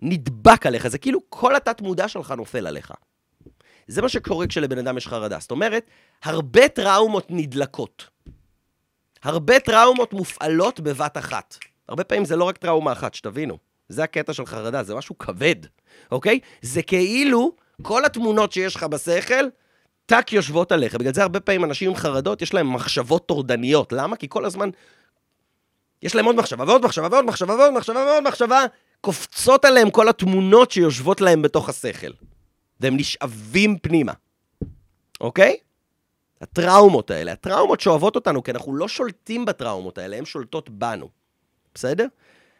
[0.03, 2.93] נדבק עליך, זה כאילו כל התת-מודע שלך נופל עליך.
[3.87, 5.39] זה מה שקורה כשלבן אדם יש חרדה.
[5.41, 5.91] זאת אומרת,
[6.23, 8.09] הרבה טראומות נדלקות.
[9.23, 11.59] הרבה טראומות מופעלות בבת אחת.
[11.89, 13.59] הרבה פעמים זה לא רק טראומה אחת, שתבינו.
[13.89, 15.57] זה הקטע של חרדה, זה משהו כבד,
[16.13, 16.41] אוקיי?
[16.63, 19.45] זה כאילו כל התמונות שיש לך בשכל,
[20.07, 20.95] טאק יושבות עליך.
[20.95, 23.93] בגלל זה הרבה פעמים אנשים עם חרדות, יש להם מחשבות טורדניות.
[23.93, 24.17] למה?
[24.17, 24.71] כי כל הזמן
[26.03, 28.64] יש להם עוד מחשבה ועוד מחשבה ועוד מחשבה ועוד מחשבה ועוד מחשבה,
[29.01, 32.11] קופצות עליהם כל התמונות שיושבות להם בתוך השכל.
[32.81, 34.12] והם נשאבים פנימה,
[35.21, 35.57] אוקיי?
[36.41, 41.09] הטראומות האלה, הטראומות שאוהבות אותנו, כי אנחנו לא שולטים בטראומות האלה, הן שולטות בנו,
[41.75, 42.07] בסדר?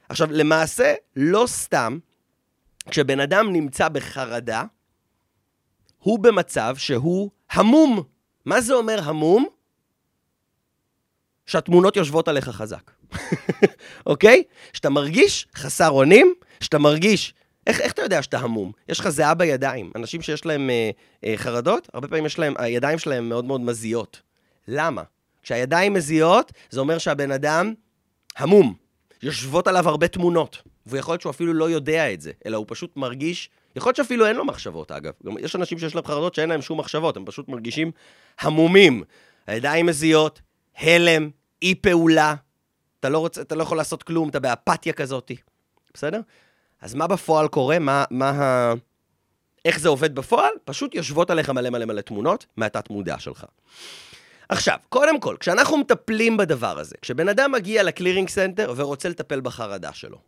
[0.09, 1.99] עכשיו, למעשה, לא סתם,
[2.91, 4.65] כשבן אדם נמצא בחרדה,
[5.99, 8.03] הוא במצב שהוא המום.
[8.45, 9.47] מה זה אומר המום?
[11.47, 12.91] שהתמונות יושבות עליך חזק,
[14.07, 14.43] אוקיי?
[14.73, 17.35] שאתה מרגיש חסר אונים, שאתה מרגיש...
[17.67, 18.73] איך, איך אתה יודע שאתה המום?
[18.89, 19.93] יש לך זיעה בידיים.
[19.97, 20.91] אנשים שיש להם אה,
[21.25, 24.21] אה, חרדות, הרבה פעמים יש להם, הידיים שלהם מאוד מאוד מזיעות.
[24.69, 25.03] למה?
[25.43, 27.75] כשהידיים מזיעות, זה אומר שהבן אדם
[28.37, 28.75] המום.
[29.23, 32.97] יושבות עליו הרבה תמונות, ויכול להיות שהוא אפילו לא יודע את זה, אלא הוא פשוט
[32.97, 35.13] מרגיש יכול להיות שאפילו אין לו מחשבות, אגב.
[35.41, 37.91] יש אנשים שיש להם חרדות שאין להם שום מחשבות, הם פשוט מרגישים
[38.41, 39.03] המומים.
[39.47, 40.41] הידיים מזיעות,
[40.79, 41.31] הלם,
[41.63, 42.35] אי פעולה.
[43.01, 45.31] אתה לא, רוצה, אתה לא יכול לעשות כלום, אתה באפתיה כזאת,
[45.95, 46.21] בסדר?
[46.81, 47.79] אז מה בפועל קורה?
[47.79, 48.73] מה, מה ה...
[49.65, 50.53] איך זה עובד בפועל?
[50.65, 53.45] פשוט יושבות עליך מלא מלא מלא תמונות מהתת-מודע שלך.
[54.49, 59.41] עכשיו, קודם כל, כשאנחנו מטפלים בדבר הזה, כשבן אדם מגיע ל Clearing Center ורוצה לטפל
[59.41, 60.19] בחרדה שלו,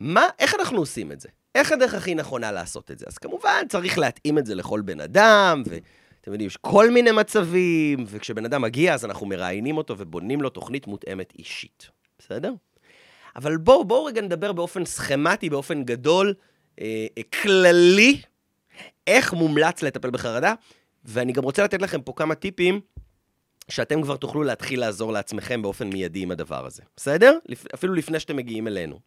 [0.00, 1.28] מה, איך אנחנו עושים את זה?
[1.54, 3.06] איך הדרך הכי נכונה לעשות את זה?
[3.08, 8.04] אז כמובן, צריך להתאים את זה לכל בן אדם, ואתם יודעים, יש כל מיני מצבים,
[8.06, 12.52] וכשבן אדם מגיע, אז אנחנו מראיינים אותו ובונים לו תוכנית מותאמת אישית, בסדר?
[13.36, 16.34] אבל בואו, בואו רגע נדבר באופן סכמטי, באופן גדול,
[16.80, 18.20] אה, אה, כללי,
[19.06, 20.54] איך מומלץ לטפל בחרדה,
[21.04, 22.80] ואני גם רוצה לתת לכם פה כמה טיפים
[23.68, 27.38] שאתם כבר תוכלו להתחיל לעזור לעצמכם באופן מיידי עם הדבר הזה, בסדר?
[27.74, 28.98] אפילו לפני שאתם מגיעים אלינו.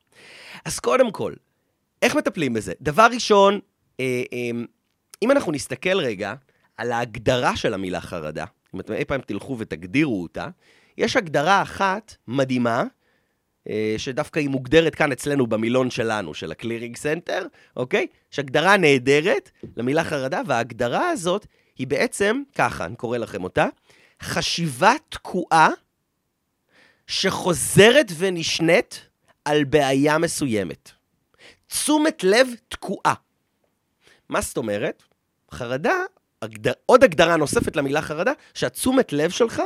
[0.65, 1.33] אז קודם כל,
[2.03, 2.73] איך מטפלים בזה?
[2.81, 3.59] דבר ראשון,
[3.99, 4.49] אה, אה,
[5.21, 6.33] אם אנחנו נסתכל רגע
[6.77, 10.47] על ההגדרה של המילה חרדה, אם אתם אי פעם תלכו ותגדירו אותה,
[10.97, 12.83] יש הגדרה אחת מדהימה,
[13.69, 18.07] אה, שדווקא היא מוגדרת כאן אצלנו במילון שלנו, של ה Clearing Center, אוקיי?
[18.33, 21.45] יש הגדרה נהדרת למילה חרדה, וההגדרה הזאת
[21.77, 23.67] היא בעצם, ככה, אני קורא לכם אותה,
[24.21, 25.69] חשיבה תקועה
[27.07, 29.07] שחוזרת ונשנית
[29.45, 31.02] על בעיה מסוימת.
[31.73, 33.13] תשומת לב תקועה.
[34.29, 35.03] מה זאת אומרת?
[35.51, 35.95] חרדה,
[36.41, 36.73] הגד...
[36.85, 39.61] עוד הגדרה נוספת למילה חרדה, שהתשומת לב שלך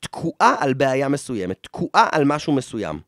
[0.00, 3.00] תקועה על בעיה מסוימת, תקועה על משהו מסוים.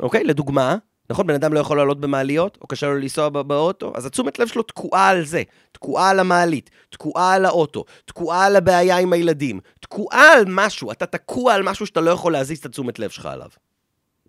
[0.00, 0.24] אוקיי?
[0.24, 0.76] לדוגמה,
[1.10, 1.26] נכון?
[1.26, 4.62] בן אדם לא יכול לעלות במעליות, או קשה לו לנסוע באוטו, אז התשומת לב שלו
[4.62, 5.42] תקועה על זה.
[5.72, 11.06] תקועה על המעלית, תקועה על האוטו, תקועה על הבעיה עם הילדים, תקועה על משהו, אתה
[11.06, 13.48] תקוע על משהו שאתה לא יכול להזיז את התשומת לב שלך עליו.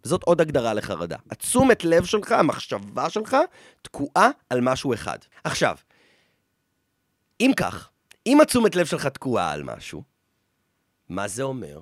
[0.06, 1.18] זאת עוד הגדרה לחרדה.
[1.32, 3.38] התשומת לב שלך, המחשבה שלך,
[3.82, 5.18] תקועה על משהו אחד.
[5.44, 5.78] עכשיו,
[7.40, 7.90] אם כך,
[8.28, 10.04] אם התשומת לב שלך תקועה על משהו,
[11.10, 11.80] מה זה אומר?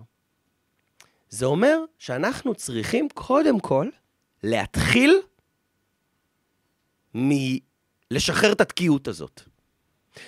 [1.30, 3.88] זה אומר שאנחנו צריכים קודם כל
[4.44, 5.22] להתחיל
[7.14, 9.42] מלשחרר את התקיעות הזאת.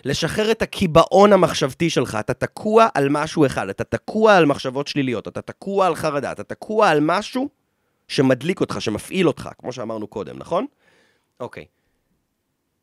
[0.06, 2.18] לשחרר את הקיבעון המחשבתי שלך.
[2.20, 6.44] אתה תקוע על משהו אחד, אתה תקוע על מחשבות שליליות, אתה תקוע על חרדה, אתה
[6.44, 7.50] תקוע על משהו
[8.08, 10.66] שמדליק אותך, שמפעיל אותך, כמו שאמרנו קודם, נכון?
[11.40, 11.66] אוקיי.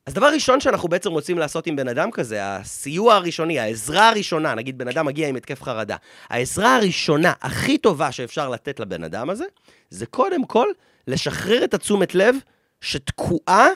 [0.07, 4.55] אז דבר ראשון שאנחנו בעצם רוצים לעשות עם בן אדם כזה, הסיוע הראשוני, העזרה הראשונה,
[4.55, 5.97] נגיד בן אדם מגיע עם התקף חרדה,
[6.29, 9.45] העזרה הראשונה הכי טובה שאפשר לתת לבן אדם הזה,
[9.91, 10.67] זה קודם כל
[11.07, 12.37] לשחרר את התשומת לב
[12.81, 13.67] שתקועה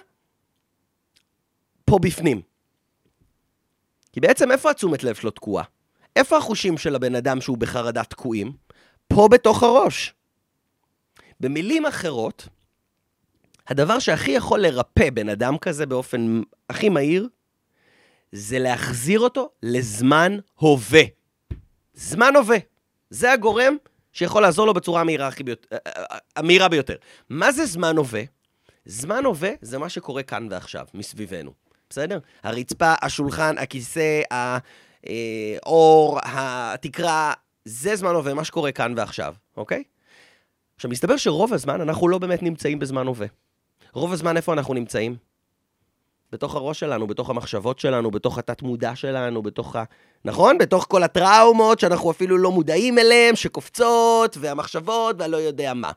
[1.85, 2.41] פה בפנים.
[4.13, 5.65] כי בעצם איפה התשומת לב שלו תקועה?
[6.17, 8.53] איפה החושים של הבן אדם שהוא בחרדה תקועים?
[9.09, 10.15] פה בתוך הראש.
[11.40, 12.49] במילים אחרות,
[13.68, 17.29] הדבר שהכי יכול לרפא בן אדם כזה באופן הכי מהיר,
[18.33, 21.03] זה להחזיר אותו לזמן הווה.
[21.94, 22.57] זמן הווה.
[23.11, 23.77] זה הגורם
[24.12, 25.66] שיכול לעזור לו בצורה המהירה, ביות...
[25.72, 26.96] אה, אה, אה, המהירה ביותר.
[27.31, 28.22] מה זה זמן הווה?
[28.85, 31.53] זמן הווה זה מה שקורה כאן ועכשיו, מסביבנו.
[31.90, 32.18] בסדר?
[32.42, 37.33] הרצפה, השולחן, הכיסא, האור, התקרה,
[37.64, 39.83] זה זמן הווה, מה שקורה כאן ועכשיו, אוקיי?
[40.77, 43.27] עכשיו, מסתבר שרוב הזמן אנחנו לא באמת נמצאים בזמן הווה.
[43.93, 45.17] רוב הזמן איפה אנחנו נמצאים?
[46.33, 49.85] בתוך הראש שלנו, בתוך המחשבות שלנו, בתוך התת-מודע שלנו, בתוך ה...
[50.25, 50.59] נכון?
[50.59, 55.93] בתוך כל הטראומות שאנחנו אפילו לא מודעים אליהן, שקופצות, והמחשבות, והלא יודע מה.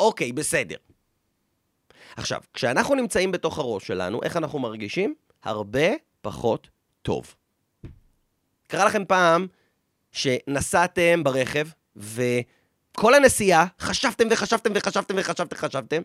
[0.00, 0.76] אוקיי, בסדר.
[2.16, 5.14] עכשיו, כשאנחנו נמצאים בתוך הראש שלנו, איך אנחנו מרגישים?
[5.42, 5.88] הרבה
[6.22, 6.68] פחות
[7.02, 7.34] טוב.
[8.68, 9.46] קרה לכם פעם
[10.12, 11.66] שנסעתם ברכב,
[12.94, 16.02] וכל הנסיעה חשבתם וחשבתם וחשבתם וחשבתם וחשבתם,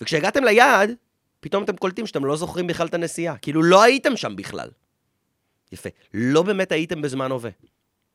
[0.00, 0.90] וכשהגעתם ליעד,
[1.40, 3.36] פתאום אתם קולטים שאתם לא זוכרים בכלל את הנסיעה.
[3.36, 4.68] כאילו לא הייתם שם בכלל.
[5.72, 5.88] יפה.
[6.14, 7.50] לא באמת הייתם בזמן הווה.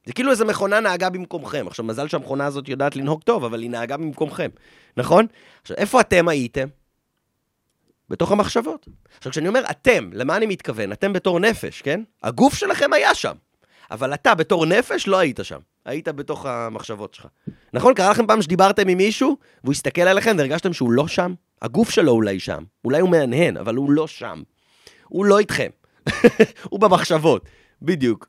[0.06, 1.68] זה כאילו איזה מכונה נהגה במקומכם.
[1.68, 4.50] עכשיו, מזל שהמכונה הזאת יודעת לנהוג טוב, אבל היא נהגה במקומכם,
[4.98, 5.26] נכון?
[5.62, 6.68] עכשיו, איפה אתם הייתם?
[8.10, 8.88] בתוך המחשבות.
[9.18, 10.92] עכשיו, כשאני אומר אתם, למה אני מתכוון?
[10.92, 12.04] אתם בתור נפש, כן?
[12.24, 13.36] הגוף שלכם היה שם.
[13.92, 15.60] אבל אתה בתור נפש לא היית שם.
[15.86, 17.28] היית בתוך המחשבות שלך.
[17.74, 17.94] נכון?
[17.94, 21.34] קרה לכם פעם שדיברתם עם מישהו, והוא הסתכל עליכם והרגשתם שהוא לא שם?
[21.62, 22.64] הגוף שלו אולי שם.
[22.86, 24.42] אולי הוא מהנהן, אבל הוא לא שם.
[25.08, 25.70] הוא לא איתכם.
[26.70, 27.46] הוא במחשבות.
[27.82, 28.28] בדיוק.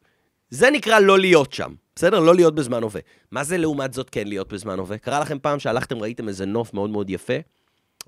[0.51, 1.75] זה נקרא לא להיות שם.
[1.97, 2.21] בסדר?
[2.21, 3.01] לא להיות בזמן הווה.
[3.31, 4.99] מה זה לעומת זאת כן להיות בזמן הווה?
[4.99, 7.35] קרה לכם פעם שהלכתם, ראיתם איזה נוף מאוד מאוד יפה,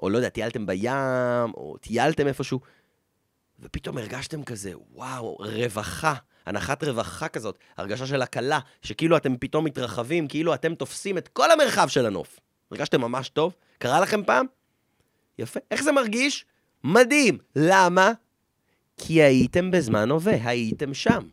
[0.02, 2.60] או לא יודע, טיילתם בים, או טיילתם איפשהו,
[3.60, 6.14] ופתאום הרגשתם כזה, וואו, רווחה.
[6.46, 11.50] הנחת רווחה כזאת, הרגשה של הקלה, שכאילו אתם פתאום מתרחבים, כאילו אתם תופסים את כל
[11.50, 12.40] המרחב של הנוף.
[12.70, 13.54] הרגשתם ממש טוב?
[13.78, 14.46] קרה לכם פעם?
[15.38, 15.60] יפה.
[15.70, 16.44] איך זה מרגיש?
[16.84, 17.38] מדהים.
[17.56, 18.12] למה?
[18.96, 21.28] כי הייתם בזמן הווה, הייתם שם.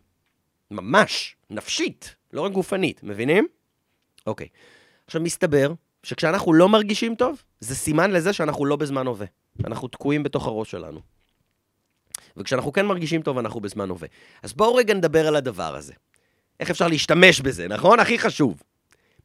[0.71, 3.47] ממש, נפשית, לא רק גופנית, מבינים?
[4.27, 4.47] אוקיי.
[5.05, 9.25] עכשיו, מסתבר שכשאנחנו לא מרגישים טוב, זה סימן לזה שאנחנו לא בזמן הווה.
[9.65, 11.12] אנחנו תקועים בתוך הראש שלנו.
[12.37, 14.07] וכשאנחנו כן מרגישים טוב, אנחנו בזמן הווה.
[14.43, 15.93] אז בואו רגע נדבר על הדבר הזה.
[16.59, 17.99] איך אפשר להשתמש בזה, נכון?
[17.99, 18.63] הכי חשוב.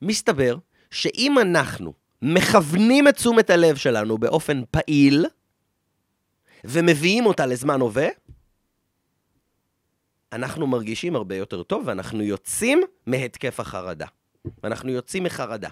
[0.02, 0.56] מסתבר
[0.90, 1.92] שאם אנחנו
[2.22, 5.26] מכוונים את תשומת הלב שלנו באופן פעיל,
[6.64, 8.08] ומביאים אותה לזמן הווה,
[10.32, 14.06] אנחנו מרגישים הרבה יותר טוב, ואנחנו יוצאים מהתקף החרדה.
[14.62, 15.68] ואנחנו יוצאים מחרדה,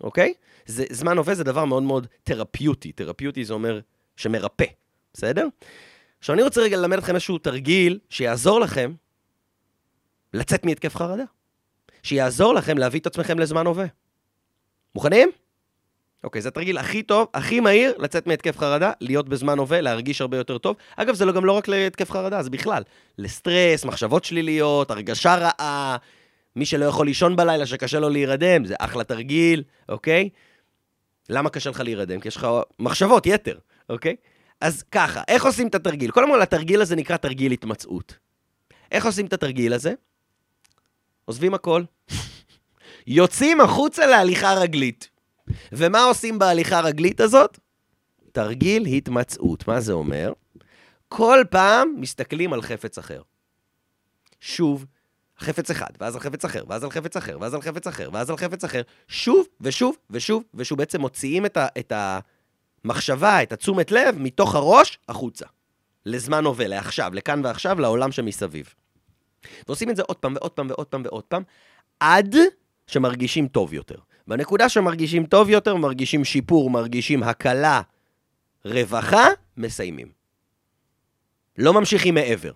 [0.00, 0.34] אוקיי?
[0.66, 2.92] זה, זמן הווה זה דבר מאוד מאוד תרפיוטי.
[2.92, 3.80] תרפיוטי זה אומר
[4.16, 4.64] שמרפא,
[5.14, 5.46] בסדר?
[6.20, 8.92] עכשיו, אני רוצה רגע ללמד אתכם איזשהו תרגיל שיעזור לכם
[10.34, 11.24] לצאת מהתקף חרדה.
[12.02, 13.86] שיעזור לכם להביא את עצמכם לזמן הווה.
[14.94, 15.30] מוכנים?
[16.24, 20.36] אוקיי, זה התרגיל הכי טוב, הכי מהיר לצאת מהתקף חרדה, להיות בזמן הווה, להרגיש הרבה
[20.36, 20.76] יותר טוב.
[20.96, 22.82] אגב, זה לא, גם לא רק להתקף חרדה, זה בכלל.
[23.18, 25.96] לסטרס, מחשבות שליליות, הרגשה רעה,
[26.56, 30.28] מי שלא יכול לישון בלילה, שקשה לו להירדם, זה אחלה תרגיל, אוקיי?
[31.28, 32.20] למה קשה לך להירדם?
[32.20, 32.46] כי יש לך
[32.78, 34.16] מחשבות יתר, אוקיי?
[34.60, 36.10] אז ככה, איך עושים את התרגיל?
[36.10, 38.18] קודם כל, התרגיל הזה נקרא תרגיל התמצאות.
[38.92, 39.92] איך עושים את התרגיל הזה?
[41.24, 41.82] עוזבים הכל.
[43.06, 45.08] יוצאים החוצה להליכה רגלית.
[45.72, 47.58] ומה עושים בהליכה הרגלית הזאת?
[48.32, 49.68] תרגיל התמצאות.
[49.68, 50.32] מה זה אומר?
[51.08, 53.22] כל פעם מסתכלים על חפץ אחר.
[54.40, 54.86] שוב,
[55.38, 58.30] חפץ אחד, ואז על חפץ אחר, ואז על חפץ אחר, ואז על חפץ אחר, ואז
[58.30, 61.92] על חפץ אחר, שוב ושוב ושוב ושוב, בעצם מוציאים את, ה, את
[62.84, 65.46] המחשבה, את התשומת לב, מתוך הראש החוצה.
[66.06, 68.74] לזמן הווה, לעכשיו, לכאן ועכשיו, לעולם שמסביב.
[69.68, 71.42] ועושים את זה עוד פעם ועוד פעם ועוד פעם ועוד פעם,
[72.00, 72.36] עד
[72.86, 73.96] שמרגישים טוב יותר.
[74.26, 77.80] בנקודה שמרגישים טוב יותר, מרגישים שיפור, מרגישים הקלה,
[78.64, 80.08] רווחה, מסיימים.
[81.58, 82.52] לא ממשיכים מעבר.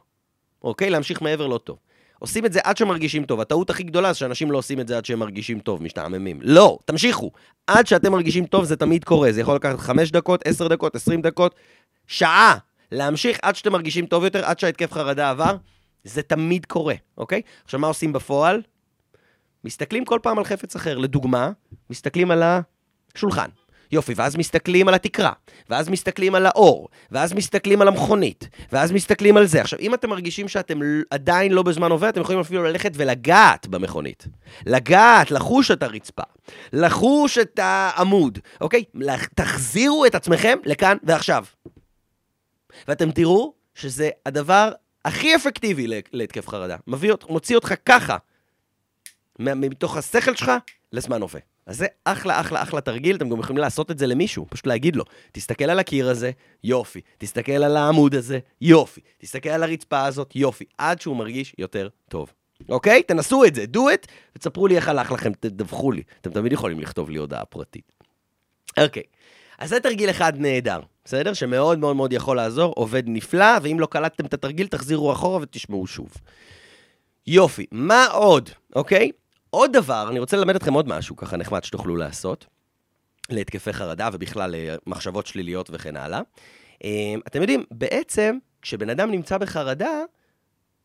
[0.63, 0.91] אוקיי?
[0.91, 1.79] להמשיך מעבר לא טוב.
[2.19, 3.41] עושים את זה עד שמרגישים טוב.
[3.41, 6.41] הטעות הכי גדולה זה שאנשים לא עושים את זה עד שהם מרגישים טוב, משתעממים.
[6.43, 7.31] לא, תמשיכו.
[7.67, 9.33] עד שאתם מרגישים טוב זה תמיד קורה.
[9.33, 11.55] זה יכול לקחת 5 דקות, 10 דקות, 20 דקות,
[12.07, 12.59] שעה.
[12.93, 15.57] להמשיך עד שאתם מרגישים טוב יותר, עד שההתקף חרדה עבר,
[16.05, 17.43] זה תמיד קורה, אוקיי?
[17.65, 18.63] עכשיו, מה עושים בפועל?
[19.65, 20.99] מסתכלים כל פעם על חפץ אחר.
[20.99, 21.51] לדוגמה,
[21.91, 22.43] מסתכלים על
[23.15, 23.49] השולחן.
[23.93, 25.33] יופי, ואז מסתכלים על התקרה,
[25.71, 29.61] ואז מסתכלים על האור, ואז מסתכלים על המכונית, ואז מסתכלים על זה.
[29.61, 34.27] עכשיו, אם אתם מרגישים שאתם עדיין לא בזמן עובר, אתם יכולים אפילו ללכת ולגעת במכונית.
[34.67, 36.23] לגעת, לחוש את הרצפה,
[36.73, 38.85] לחוש את העמוד, אוקיי?
[39.35, 41.45] תחזירו את עצמכם לכאן ועכשיו.
[42.89, 44.73] ואתם תראו שזה הדבר
[45.05, 46.77] הכי אפקטיבי להתקף חרדה.
[46.87, 48.17] מביא, מוציא אותך ככה,
[49.39, 50.53] מתוך השכל שלך,
[50.93, 51.41] לזמן הווה.
[51.67, 54.97] אז זה אחלה, אחלה, אחלה תרגיל, אתם גם יכולים לעשות את זה למישהו, פשוט להגיד
[54.97, 56.31] לו, תסתכל על הקיר הזה,
[56.65, 61.89] יופי, תסתכל על העמוד הזה, יופי, תסתכל על הרצפה הזאת, יופי, עד שהוא מרגיש יותר
[62.09, 62.33] טוב.
[62.69, 63.03] אוקיי?
[63.03, 66.03] תנסו את זה, do it, ותספרו לי איך הלך לכם, תדווחו לי.
[66.21, 67.93] אתם תמיד יכולים לכתוב לי הודעה פרטית.
[68.79, 69.03] אוקיי,
[69.59, 71.33] אז זה תרגיל אחד נהדר, בסדר?
[71.33, 75.87] שמאוד מאוד מאוד יכול לעזור, עובד נפלא, ואם לא קלטתם את התרגיל, תחזירו אחורה ותשמעו
[75.87, 76.09] שוב.
[77.27, 79.11] יופי, מה עוד, אוקיי?
[79.55, 82.47] עוד דבר, אני רוצה ללמד אתכם עוד משהו ככה נחמד שתוכלו לעשות,
[83.31, 86.21] להתקפי חרדה ובכלל למחשבות שליליות וכן הלאה.
[86.85, 90.03] אמ, אתם יודעים, בעצם, כשבן אדם נמצא בחרדה,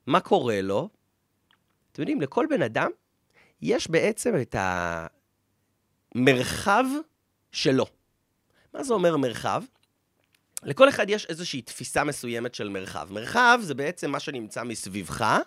[0.08, 0.90] מה קורה לו?
[1.92, 2.90] אתם יודעים, לכל בן אדם
[3.62, 4.56] יש בעצם את
[6.16, 6.86] המרחב
[7.52, 7.86] שלו.
[8.74, 9.64] מה זה אומר מרחב?
[10.64, 13.08] לכל אחד יש איזושהי תפיסה מסוימת של מרחב.
[13.12, 15.40] מרחב זה בעצם מה שנמצא מסביבך, אה,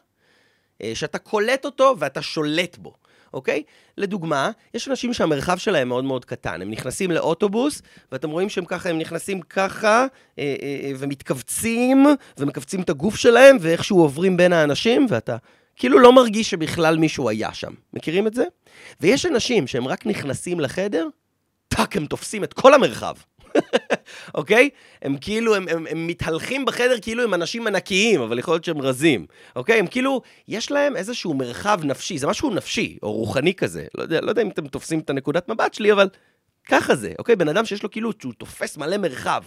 [0.94, 2.94] שאתה קולט אותו ואתה שולט בו.
[3.34, 3.62] אוקיי?
[3.98, 6.62] לדוגמה, יש אנשים שהמרחב שלהם מאוד מאוד קטן.
[6.62, 7.82] הם נכנסים לאוטובוס,
[8.12, 10.06] ואתם רואים שהם ככה, הם נכנסים ככה,
[10.38, 12.06] אה, אה, אה, ומתכווצים,
[12.38, 15.36] ומכווצים את הגוף שלהם, ואיכשהו עוברים בין האנשים, ואתה
[15.76, 17.72] כאילו לא מרגיש שבכלל מישהו היה שם.
[17.92, 18.44] מכירים את זה?
[19.00, 21.08] ויש אנשים שהם רק נכנסים לחדר,
[21.68, 23.14] טאק, הם תופסים את כל המרחב.
[24.34, 24.70] אוקיי?
[25.02, 28.80] הם כאילו, הם, הם, הם מתהלכים בחדר כאילו הם אנשים ענקיים, אבל יכול להיות שהם
[28.80, 29.26] רזים.
[29.56, 29.78] אוקיי?
[29.78, 33.84] הם כאילו, יש להם איזשהו מרחב נפשי, זה משהו נפשי, או רוחני כזה.
[33.94, 36.08] לא יודע, לא יודע אם אתם תופסים את הנקודת מבט שלי, אבל
[36.68, 37.36] ככה זה, אוקיי?
[37.36, 39.42] בן אדם שיש לו כאילו, שהוא תופס מלא מרחב.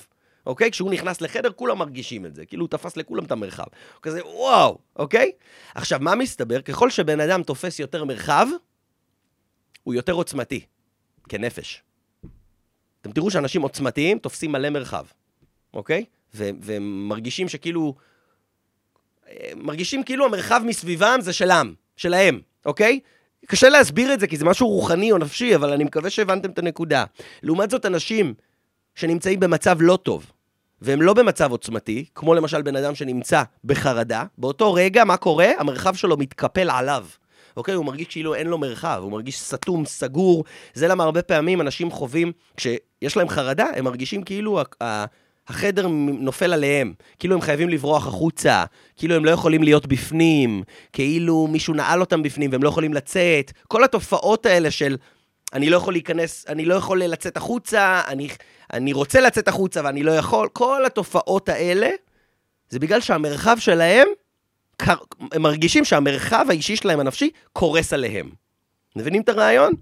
[0.45, 0.71] אוקיי?
[0.71, 2.45] כשהוא נכנס לחדר, כולם מרגישים את זה.
[2.45, 3.63] כאילו, הוא תפס לכולם את המרחב.
[3.93, 5.31] הוא כזה, וואו, אוקיי?
[5.75, 6.61] עכשיו, מה מסתבר?
[6.61, 8.47] ככל שבן אדם תופס יותר מרחב,
[9.83, 10.65] הוא יותר עוצמתי,
[11.29, 11.83] כנפש.
[13.05, 15.05] אתם תראו שאנשים עוצמתיים תופסים מלא מרחב,
[15.73, 16.05] אוקיי?
[16.33, 17.95] והם מרגישים שכאילו...
[19.55, 22.99] מרגישים כאילו המרחב מסביבם זה שלם, שלהם, אוקיי?
[23.45, 26.59] קשה להסביר את זה כי זה משהו רוחני או נפשי, אבל אני מקווה שהבנתם את
[26.59, 27.03] הנקודה.
[27.43, 28.33] לעומת זאת, אנשים
[28.95, 30.31] שנמצאים במצב לא טוב,
[30.81, 35.47] והם לא במצב עוצמתי, כמו למשל בן אדם שנמצא בחרדה, באותו רגע, מה קורה?
[35.57, 37.05] המרחב שלו מתקפל עליו.
[37.57, 37.73] אוקיי?
[37.73, 40.43] הוא מרגיש כאילו אין לו מרחב, הוא מרגיש סתום, סגור.
[40.73, 44.61] זה למה הרבה פעמים אנשים חווים, כשיש להם חרדה, הם מרגישים כאילו
[45.47, 45.87] החדר
[46.19, 48.63] נופל עליהם, כאילו הם חייבים לברוח החוצה,
[48.95, 53.51] כאילו הם לא יכולים להיות בפנים, כאילו מישהו נעל אותם בפנים והם לא יכולים לצאת.
[53.67, 54.97] כל התופעות האלה של
[55.53, 58.27] אני לא יכול להיכנס, אני לא יכול לצאת החוצה, אני,
[58.73, 61.89] אני רוצה לצאת החוצה ואני לא יכול, כל התופעות האלה,
[62.69, 64.07] זה בגלל שהמרחב שלהם,
[65.31, 68.29] הם מרגישים שהמרחב האישי שלהם, הנפשי, קורס עליהם.
[68.95, 69.73] מבינים את הרעיון?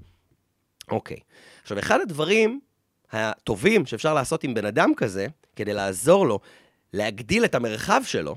[0.91, 1.17] אוקיי.
[1.61, 2.59] עכשיו, אחד הדברים
[3.11, 6.39] הטובים שאפשר לעשות עם בן אדם כזה, כדי לעזור לו
[6.93, 8.35] להגדיל את המרחב שלו,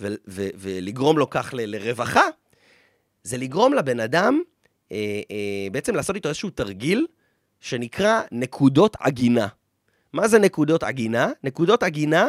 [0.00, 2.24] ו- ו- ולגרום לו כך ל- לרווחה,
[3.22, 4.40] זה לגרום לבן אדם,
[4.92, 4.96] אה,
[5.30, 7.06] אה, בעצם לעשות איתו איזשהו תרגיל
[7.60, 9.46] שנקרא נקודות עגינה.
[10.12, 11.30] מה זה נקודות עגינה?
[11.44, 12.28] נקודות עגינה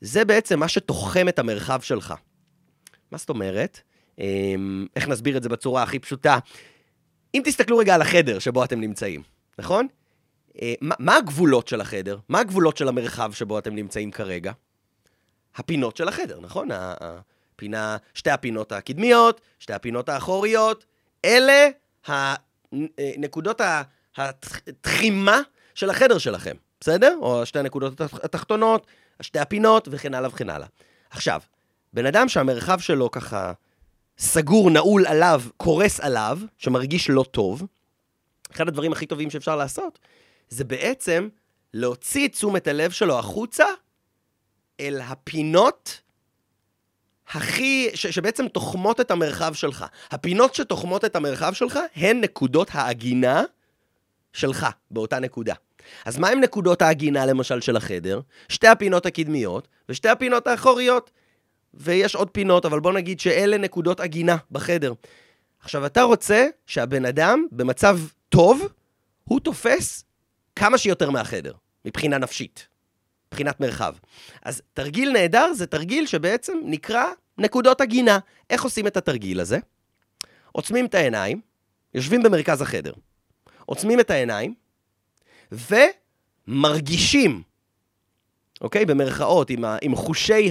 [0.00, 2.14] זה בעצם מה שתוחם את המרחב שלך.
[3.12, 3.80] מה זאת אומרת?
[4.20, 4.54] אה,
[4.96, 6.38] איך נסביר את זה בצורה הכי פשוטה?
[7.34, 9.22] אם תסתכלו רגע על החדר שבו אתם נמצאים,
[9.58, 9.86] נכון?
[10.62, 12.18] אה, מה, מה הגבולות של החדר?
[12.28, 14.52] מה הגבולות של המרחב שבו אתם נמצאים כרגע?
[15.56, 16.68] הפינות של החדר, נכון?
[16.72, 20.84] הפינה, שתי הפינות הקדמיות, שתי הפינות האחוריות,
[21.24, 21.68] אלה
[22.06, 23.60] הנקודות
[24.16, 25.40] התחימה
[25.74, 27.18] של החדר שלכם, בסדר?
[27.20, 28.86] או שתי הנקודות התחתונות,
[29.22, 30.66] שתי הפינות וכן הלאה וכן הלאה.
[31.10, 31.40] עכשיו,
[31.92, 33.52] בן אדם שהמרחב שלו ככה
[34.18, 37.62] סגור, נעול עליו, קורס עליו, שמרגיש לא טוב,
[38.52, 39.98] אחד הדברים הכי טובים שאפשר לעשות,
[40.48, 41.28] זה בעצם
[41.74, 43.64] להוציא את תשומת הלב שלו החוצה
[44.80, 46.00] אל הפינות
[47.28, 49.84] הכי, ש, שבעצם תוחמות את המרחב שלך.
[50.10, 53.42] הפינות שתוחמות את המרחב שלך הן נקודות העגינה
[54.32, 55.54] שלך באותה נקודה.
[56.04, 58.20] אז מה עם נקודות העגינה, למשל, של החדר?
[58.48, 61.10] שתי הפינות הקדמיות ושתי הפינות האחוריות.
[61.74, 64.92] ויש עוד פינות, אבל בוא נגיד שאלה נקודות עגינה בחדר.
[65.60, 67.98] עכשיו, אתה רוצה שהבן אדם, במצב
[68.28, 68.68] טוב,
[69.24, 70.04] הוא תופס
[70.56, 71.52] כמה שיותר מהחדר,
[71.84, 72.68] מבחינה נפשית,
[73.28, 73.94] מבחינת מרחב.
[74.42, 77.04] אז תרגיל נהדר זה תרגיל שבעצם נקרא
[77.38, 78.18] נקודות עגינה.
[78.50, 79.58] איך עושים את התרגיל הזה?
[80.52, 81.40] עוצמים את העיניים,
[81.94, 82.92] יושבים במרכז החדר,
[83.66, 84.54] עוצמים את העיניים,
[86.48, 87.42] ומרגישים,
[88.60, 88.84] אוקיי?
[88.84, 90.50] במרכאות, עם, ה, עם חושי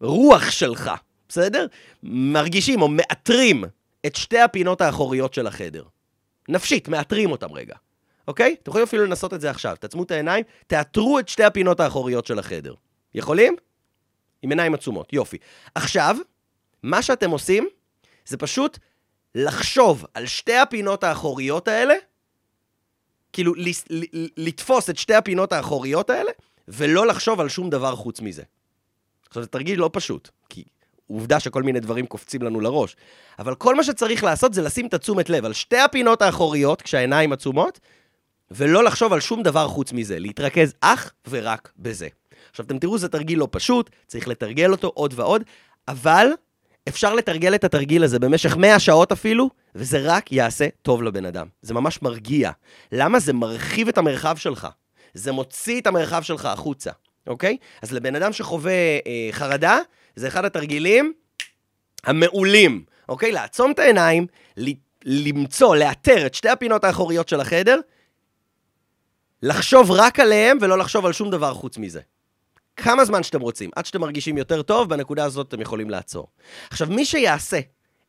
[0.00, 0.90] הרוח שלך,
[1.28, 1.66] בסדר?
[2.02, 3.64] מרגישים או מאתרים
[4.06, 5.84] את שתי הפינות האחוריות של החדר.
[6.48, 7.74] נפשית, מאתרים אותם רגע.
[8.28, 8.56] אוקיי?
[8.62, 9.76] אתם יכולים אפילו לנסות את זה עכשיו.
[9.80, 12.74] תעצמו את העיניים, תאתרו את שתי הפינות האחוריות של החדר.
[13.14, 13.56] יכולים?
[14.42, 15.38] עם עיניים עצומות, יופי.
[15.74, 16.16] עכשיו,
[16.82, 17.68] מה שאתם עושים,
[18.26, 18.78] זה פשוט
[19.34, 21.94] לחשוב על שתי הפינות האחוריות האלה,
[23.32, 23.52] כאילו
[24.36, 26.30] לתפוס את שתי הפינות האחוריות האלה,
[26.68, 28.42] ולא לחשוב על שום דבר חוץ מזה.
[29.34, 30.64] עכשיו, זה תרגיל לא פשוט, כי
[31.06, 32.96] עובדה שכל מיני דברים קופצים לנו לראש.
[33.38, 37.32] אבל כל מה שצריך לעשות זה לשים את התשומת לב על שתי הפינות האחוריות, כשהעיניים
[37.32, 37.80] עצומות,
[38.50, 42.08] ולא לחשוב על שום דבר חוץ מזה, להתרכז אך ורק בזה.
[42.50, 45.42] עכשיו, אתם תראו, זה תרגיל לא פשוט, צריך לתרגל אותו עוד ועוד,
[45.88, 46.26] אבל
[46.88, 51.46] אפשר לתרגל את התרגיל הזה במשך 100 שעות אפילו, וזה רק יעשה טוב לבן אדם.
[51.62, 52.50] זה ממש מרגיע.
[52.92, 53.18] למה?
[53.18, 54.68] זה מרחיב את המרחב שלך.
[55.14, 56.90] זה מוציא את המרחב שלך החוצה,
[57.26, 57.56] אוקיי?
[57.82, 59.78] אז לבן אדם שחווה אה, חרדה,
[60.16, 61.12] זה אחד התרגילים
[62.04, 63.32] המעולים, אוקיי?
[63.32, 64.26] לעצום את העיניים,
[65.04, 67.80] למצוא, לאתר את שתי הפינות האחוריות של החדר,
[69.42, 72.00] לחשוב רק עליהם ולא לחשוב על שום דבר חוץ מזה.
[72.76, 76.28] כמה זמן שאתם רוצים, עד שאתם מרגישים יותר טוב, בנקודה הזאת אתם יכולים לעצור.
[76.70, 77.60] עכשיו, מי שיעשה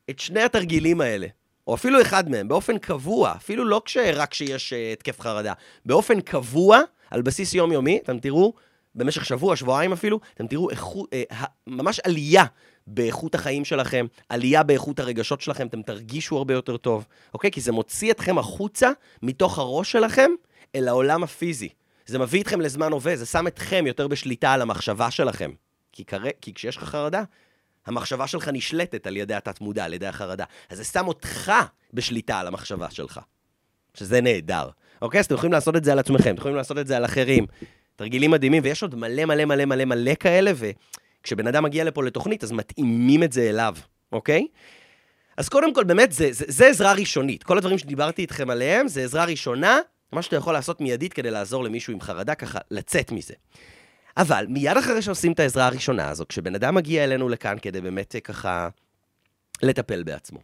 [0.09, 1.27] את שני התרגילים האלה,
[1.67, 3.81] או אפילו אחד מהם, באופן קבוע, אפילו לא
[4.15, 5.53] רק כשיש uh, התקף חרדה,
[5.85, 6.79] באופן קבוע,
[7.11, 8.53] על בסיס יומיומי, אתם תראו,
[8.95, 11.23] במשך שבוע, שבועיים אפילו, אתם תראו איכות, אה,
[11.67, 12.45] ממש עלייה
[12.87, 17.51] באיכות החיים שלכם, עלייה באיכות הרגשות שלכם, אתם תרגישו הרבה יותר טוב, אוקיי?
[17.51, 18.91] כי זה מוציא אתכם החוצה
[19.21, 20.31] מתוך הראש שלכם
[20.75, 21.69] אל העולם הפיזי.
[22.05, 25.51] זה מביא אתכם לזמן הווה, זה שם אתכם יותר בשליטה על המחשבה שלכם.
[25.91, 27.23] כי, קרה, כי כשיש לך חרדה,
[27.85, 30.45] המחשבה שלך נשלטת על ידי התת-מודע, על ידי החרדה.
[30.69, 31.51] אז זה שם אותך
[31.93, 33.19] בשליטה על המחשבה שלך,
[33.93, 34.69] שזה נהדר.
[35.01, 35.19] אוקיי?
[35.19, 37.45] אז אתם יכולים לעשות את זה על עצמכם, אתם יכולים לעשות את זה על אחרים.
[37.95, 42.43] תרגילים מדהימים, ויש עוד מלא מלא מלא מלא מלא כאלה, וכשבן אדם מגיע לפה לתוכנית,
[42.43, 43.75] אז מתאימים את זה אליו,
[44.11, 44.47] אוקיי?
[45.37, 47.43] אז קודם כל, באמת, זה, זה, זה עזרה ראשונית.
[47.43, 49.79] כל הדברים שדיברתי איתכם עליהם, זה עזרה ראשונה
[50.11, 53.33] מה שאתה יכול לעשות מיידית כדי לעזור למישהו עם חרדה, ככה לצאת מזה.
[54.17, 58.15] אבל מיד אחרי שעושים את העזרה הראשונה הזו, כשבן אדם מגיע אלינו לכאן כדי באמת
[58.15, 58.69] אה, ככה
[59.63, 60.39] לטפל בעצמו,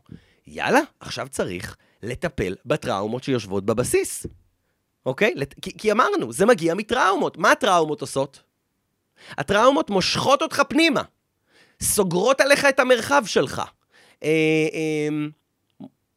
[0.47, 4.25] יאללה, עכשיו צריך לטפל בטראומות שיושבות בבסיס.
[5.05, 5.33] אוקיי?
[5.61, 7.37] כי, כי אמרנו, זה מגיע מטראומות.
[7.37, 8.41] מה הטראומות עושות?
[9.37, 11.01] הטראומות מושכות אותך פנימה,
[11.81, 13.61] סוגרות עליך את המרחב שלך.
[14.23, 14.29] אה,
[14.73, 15.07] אה,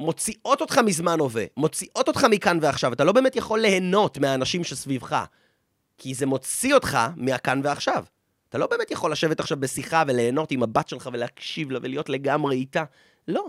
[0.01, 5.25] מוציאות אותך מזמן הווה, מוציאות אותך מכאן ועכשיו, אתה לא באמת יכול ליהנות מהאנשים שסביבך.
[5.99, 8.05] כי זה מוציא אותך מהכאן ועכשיו.
[8.49, 12.57] אתה לא באמת יכול לשבת עכשיו בשיחה וליהנות עם הבת שלך ולהקשיב לה ולהיות לגמרי
[12.57, 12.85] איתה.
[13.29, 13.47] לא.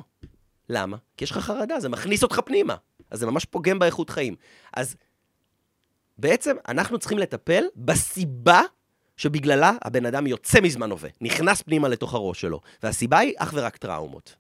[0.69, 0.97] למה?
[1.17, 2.75] כי יש לך חרדה, זה מכניס אותך פנימה.
[3.11, 4.35] אז זה ממש פוגם באיכות חיים.
[4.73, 4.95] אז
[6.17, 8.61] בעצם אנחנו צריכים לטפל בסיבה
[9.17, 12.61] שבגללה הבן אדם יוצא מזמן הווה, נכנס פנימה לתוך הראש שלו.
[12.83, 14.35] והסיבה היא אך ורק טראומות.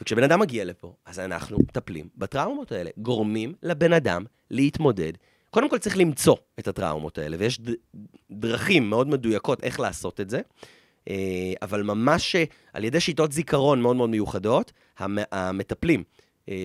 [0.00, 5.12] וכשבן אדם מגיע לפה, אז אנחנו מטפלים בטראומות האלה, גורמים לבן אדם להתמודד.
[5.50, 7.60] קודם כל צריך למצוא את הטראומות האלה, ויש
[8.30, 10.40] דרכים מאוד מדויקות איך לעשות את זה,
[11.08, 16.04] אה, אבל ממש אה, על ידי שיטות זיכרון מאוד מאוד מיוחדות, המטפלים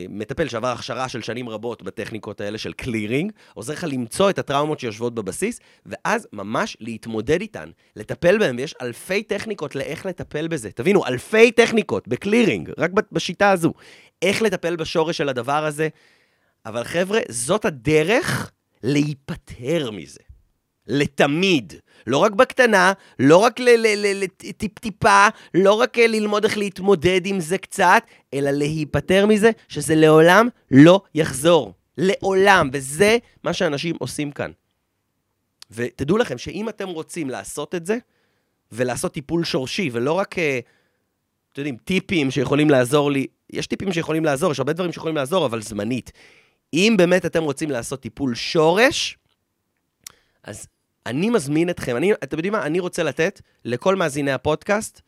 [0.09, 4.79] מטפל שעבר הכשרה של שנים רבות בטכניקות האלה של קלירינג, עוזר לך למצוא את הטראומות
[4.79, 10.71] שיושבות בבסיס, ואז ממש להתמודד איתן, לטפל בהן, ויש אלפי טכניקות לאיך לטפל בזה.
[10.71, 13.73] תבינו, אלפי טכניקות בקלירינג, רק בשיטה הזו.
[14.21, 15.89] איך לטפל בשורש של הדבר הזה.
[16.65, 18.51] אבל חבר'ה, זאת הדרך
[18.83, 20.28] להיפטר מזה.
[20.89, 21.73] לתמיד.
[22.07, 28.03] לא רק בקטנה, לא רק לטיפ-טיפה, לא רק אה, ללמוד איך להתמודד עם זה קצת,
[28.33, 31.73] אלא להיפטר מזה, שזה לעולם לא יחזור.
[31.99, 32.69] לעולם.
[32.73, 34.51] וזה מה שאנשים עושים כאן.
[35.71, 37.97] ותדעו לכם שאם אתם רוצים לעשות את זה,
[38.71, 40.59] ולעשות טיפול שורשי, ולא רק, אה,
[41.53, 45.45] אתם יודעים, טיפים שיכולים לעזור לי, יש טיפים שיכולים לעזור, יש הרבה דברים שיכולים לעזור,
[45.45, 46.11] אבל זמנית.
[46.73, 49.17] אם באמת אתם רוצים לעשות טיפול שורש,
[50.43, 50.67] אז
[51.09, 52.65] אני מזמין אתכם, אני, אתם יודעים מה?
[52.65, 55.01] אני רוצה לתת לכל מאזיני הפודקאסט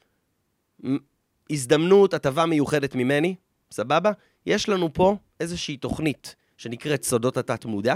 [1.49, 3.35] הזדמנות, הטבה מיוחדת ממני,
[3.71, 4.11] סבבה?
[4.45, 7.95] יש לנו פה איזושהי תוכנית שנקראת סודות התת-מודע,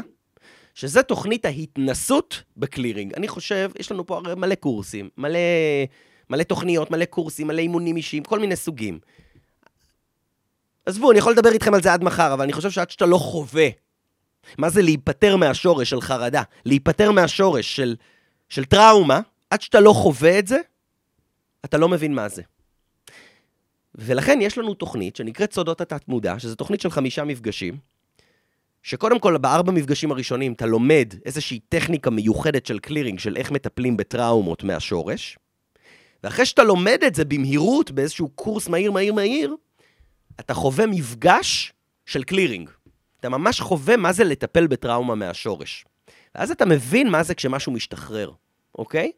[0.73, 3.13] שזה תוכנית ההתנסות בקלירינג.
[3.13, 5.39] אני חושב, יש לנו פה הרי מלא קורסים, מלא,
[6.29, 8.99] מלא תוכניות, מלא קורסים, מלא אימונים אישיים, כל מיני סוגים.
[10.85, 13.17] עזבו, אני יכול לדבר איתכם על זה עד מחר, אבל אני חושב שעד שאתה לא
[13.17, 13.67] חווה
[14.57, 16.43] מה זה להיפטר מהשורש של חרדה?
[16.65, 17.95] להיפטר מהשורש של,
[18.49, 19.19] של טראומה,
[19.49, 20.57] עד שאתה לא חווה את זה,
[21.65, 22.41] אתה לא מבין מה זה.
[23.95, 27.77] ולכן יש לנו תוכנית שנקראת סודות התת-מודע, שזו תוכנית של חמישה מפגשים,
[28.83, 33.97] שקודם כל, בארבע מפגשים הראשונים אתה לומד איזושהי טכניקה מיוחדת של קלירינג, של איך מטפלים
[33.97, 35.37] בטראומות מהשורש,
[36.23, 39.55] ואחרי שאתה לומד את זה במהירות, באיזשהו קורס מהיר, מהיר, מהיר,
[40.39, 41.73] אתה חווה מפגש
[42.05, 42.69] של קלירינג.
[43.19, 45.85] אתה ממש חווה מה זה לטפל בטראומה מהשורש.
[46.35, 48.31] ואז אתה מבין מה זה כשמשהו משתחרר,
[48.77, 49.11] אוקיי?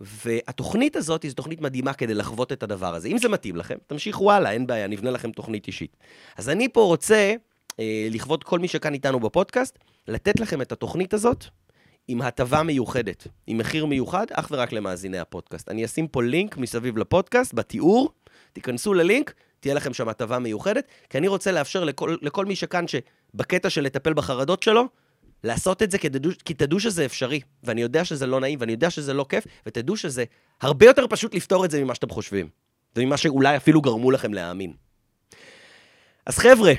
[0.00, 3.08] והתוכנית הזאת היא תוכנית מדהימה כדי לחוות את הדבר הזה.
[3.08, 5.96] אם זה מתאים לכם, תמשיכו הלאה, אין בעיה, נבנה לכם תוכנית אישית.
[6.36, 7.34] אז אני פה רוצה,
[7.80, 11.44] אה, לכבוד כל מי שכאן איתנו בפודקאסט, לתת לכם את התוכנית הזאת
[12.08, 15.68] עם הטבה מיוחדת, עם מחיר מיוחד, אך ורק למאזיני הפודקאסט.
[15.68, 18.10] אני אשים פה לינק מסביב לפודקאסט, בתיאור,
[18.52, 22.84] תיכנסו ללינק, תהיה לכם שם הטבה מיוחדת, כי אני רוצה לאפשר לכל, לכל מי שכאן,
[22.88, 24.88] שבקטע של לטפל בחרדות שלו,
[25.44, 27.40] לעשות את זה כי תדעו, כי תדעו שזה אפשרי.
[27.64, 30.24] ואני יודע שזה לא נעים, ואני יודע שזה לא כיף, ותדעו שזה
[30.60, 32.48] הרבה יותר פשוט לפתור את זה ממה שאתם חושבים.
[32.96, 34.72] וממה שאולי אפילו גרמו לכם להאמין.
[36.26, 36.72] אז חבר'ה,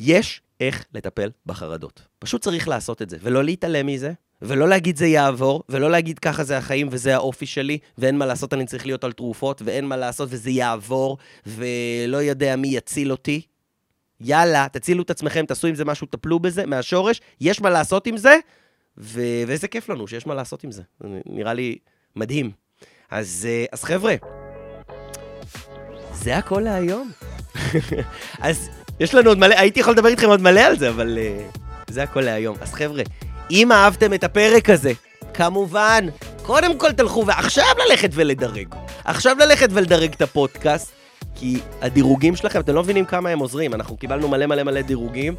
[0.00, 2.02] יש איך לטפל בחרדות.
[2.18, 4.12] פשוט צריך לעשות את זה, ולא להתעלם מזה,
[4.42, 8.54] ולא להגיד זה יעבור, ולא להגיד ככה זה החיים וזה האופי שלי, ואין מה לעשות,
[8.54, 13.42] אני צריך להיות על תרופות, ואין מה לעשות וזה יעבור, ולא יודע מי יציל אותי.
[14.20, 18.16] יאללה, תצילו את עצמכם, תעשו עם זה משהו, טפלו בזה, מהשורש, יש מה לעשות עם
[18.16, 18.36] זה,
[18.98, 19.20] ו...
[19.46, 20.82] ואיזה כיף לנו שיש מה לעשות עם זה.
[21.26, 21.78] נראה לי
[22.16, 22.50] מדהים.
[23.10, 24.14] אז, אה, אז חבר'ה,
[26.12, 27.10] זה הכל להיום.
[28.38, 28.68] אז
[29.00, 31.58] יש לנו עוד מלא, הייתי יכול לדבר איתכם עוד מלא על זה, אבל uh,
[31.92, 32.56] זה הכל להיום.
[32.60, 33.02] אז חבר'ה,
[33.50, 34.92] אם אהבתם את הפרק הזה,
[35.34, 36.06] כמובן,
[36.42, 38.74] קודם כל תלכו ועכשיו ללכת ולדרג.
[39.04, 40.92] עכשיו ללכת ולדרג את הפודקאסט,
[41.34, 43.74] כי הדירוגים שלכם, אתם לא מבינים כמה הם עוזרים.
[43.74, 45.34] אנחנו קיבלנו מלא מלא מלא דירוגים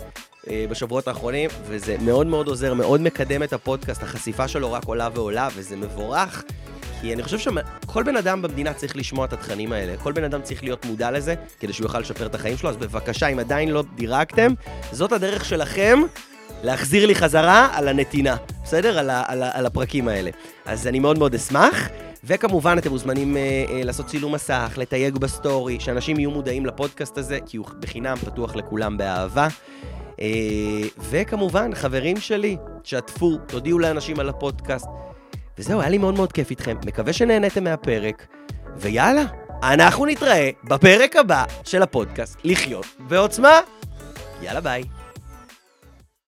[0.49, 5.09] אה, בשבועות האחרונים, וזה מאוד מאוד עוזר, מאוד מקדם את הפודקאסט, החשיפה שלו רק עולה
[5.14, 6.43] ועולה, וזה מבורך.
[7.01, 9.97] כי אני חושב שכל בן אדם במדינה צריך לשמוע את התכנים האלה.
[9.97, 12.70] כל בן אדם צריך להיות מודע לזה, כדי שהוא יוכל לשפר את החיים שלו.
[12.70, 14.53] אז בבקשה, אם עדיין לא דירגתם,
[14.91, 15.99] זאת הדרך שלכם
[16.64, 18.99] להחזיר לי חזרה על הנתינה, בסדר?
[18.99, 20.32] על, ה, על, ה, על הפרקים האלה.
[20.66, 21.89] אז אני מאוד מאוד אשמח.
[22.24, 27.18] וכמובן, אתם מוזמנים אה, אה, לעשות צילום מסך, לתייג ב story, שאנשים יהיו מודעים לפודקאסט
[27.18, 29.47] הזה, כי הוא בחינם פתוח לכולם באהבה.
[30.22, 30.28] אה,
[30.99, 34.88] וכמובן, חברים שלי, שתפו, תודיעו לאנשים על הפודקאסט.
[35.57, 36.78] וזהו, היה לי מאוד מאוד כיף איתכם.
[36.86, 38.28] מקווה שנהניתם מהפרק,
[38.78, 39.24] ויאללה,
[39.64, 43.59] אנחנו נתראה בפרק הבא של הפודקאסט לחיות בעוצמה.
[44.41, 45.01] יאללה ביי.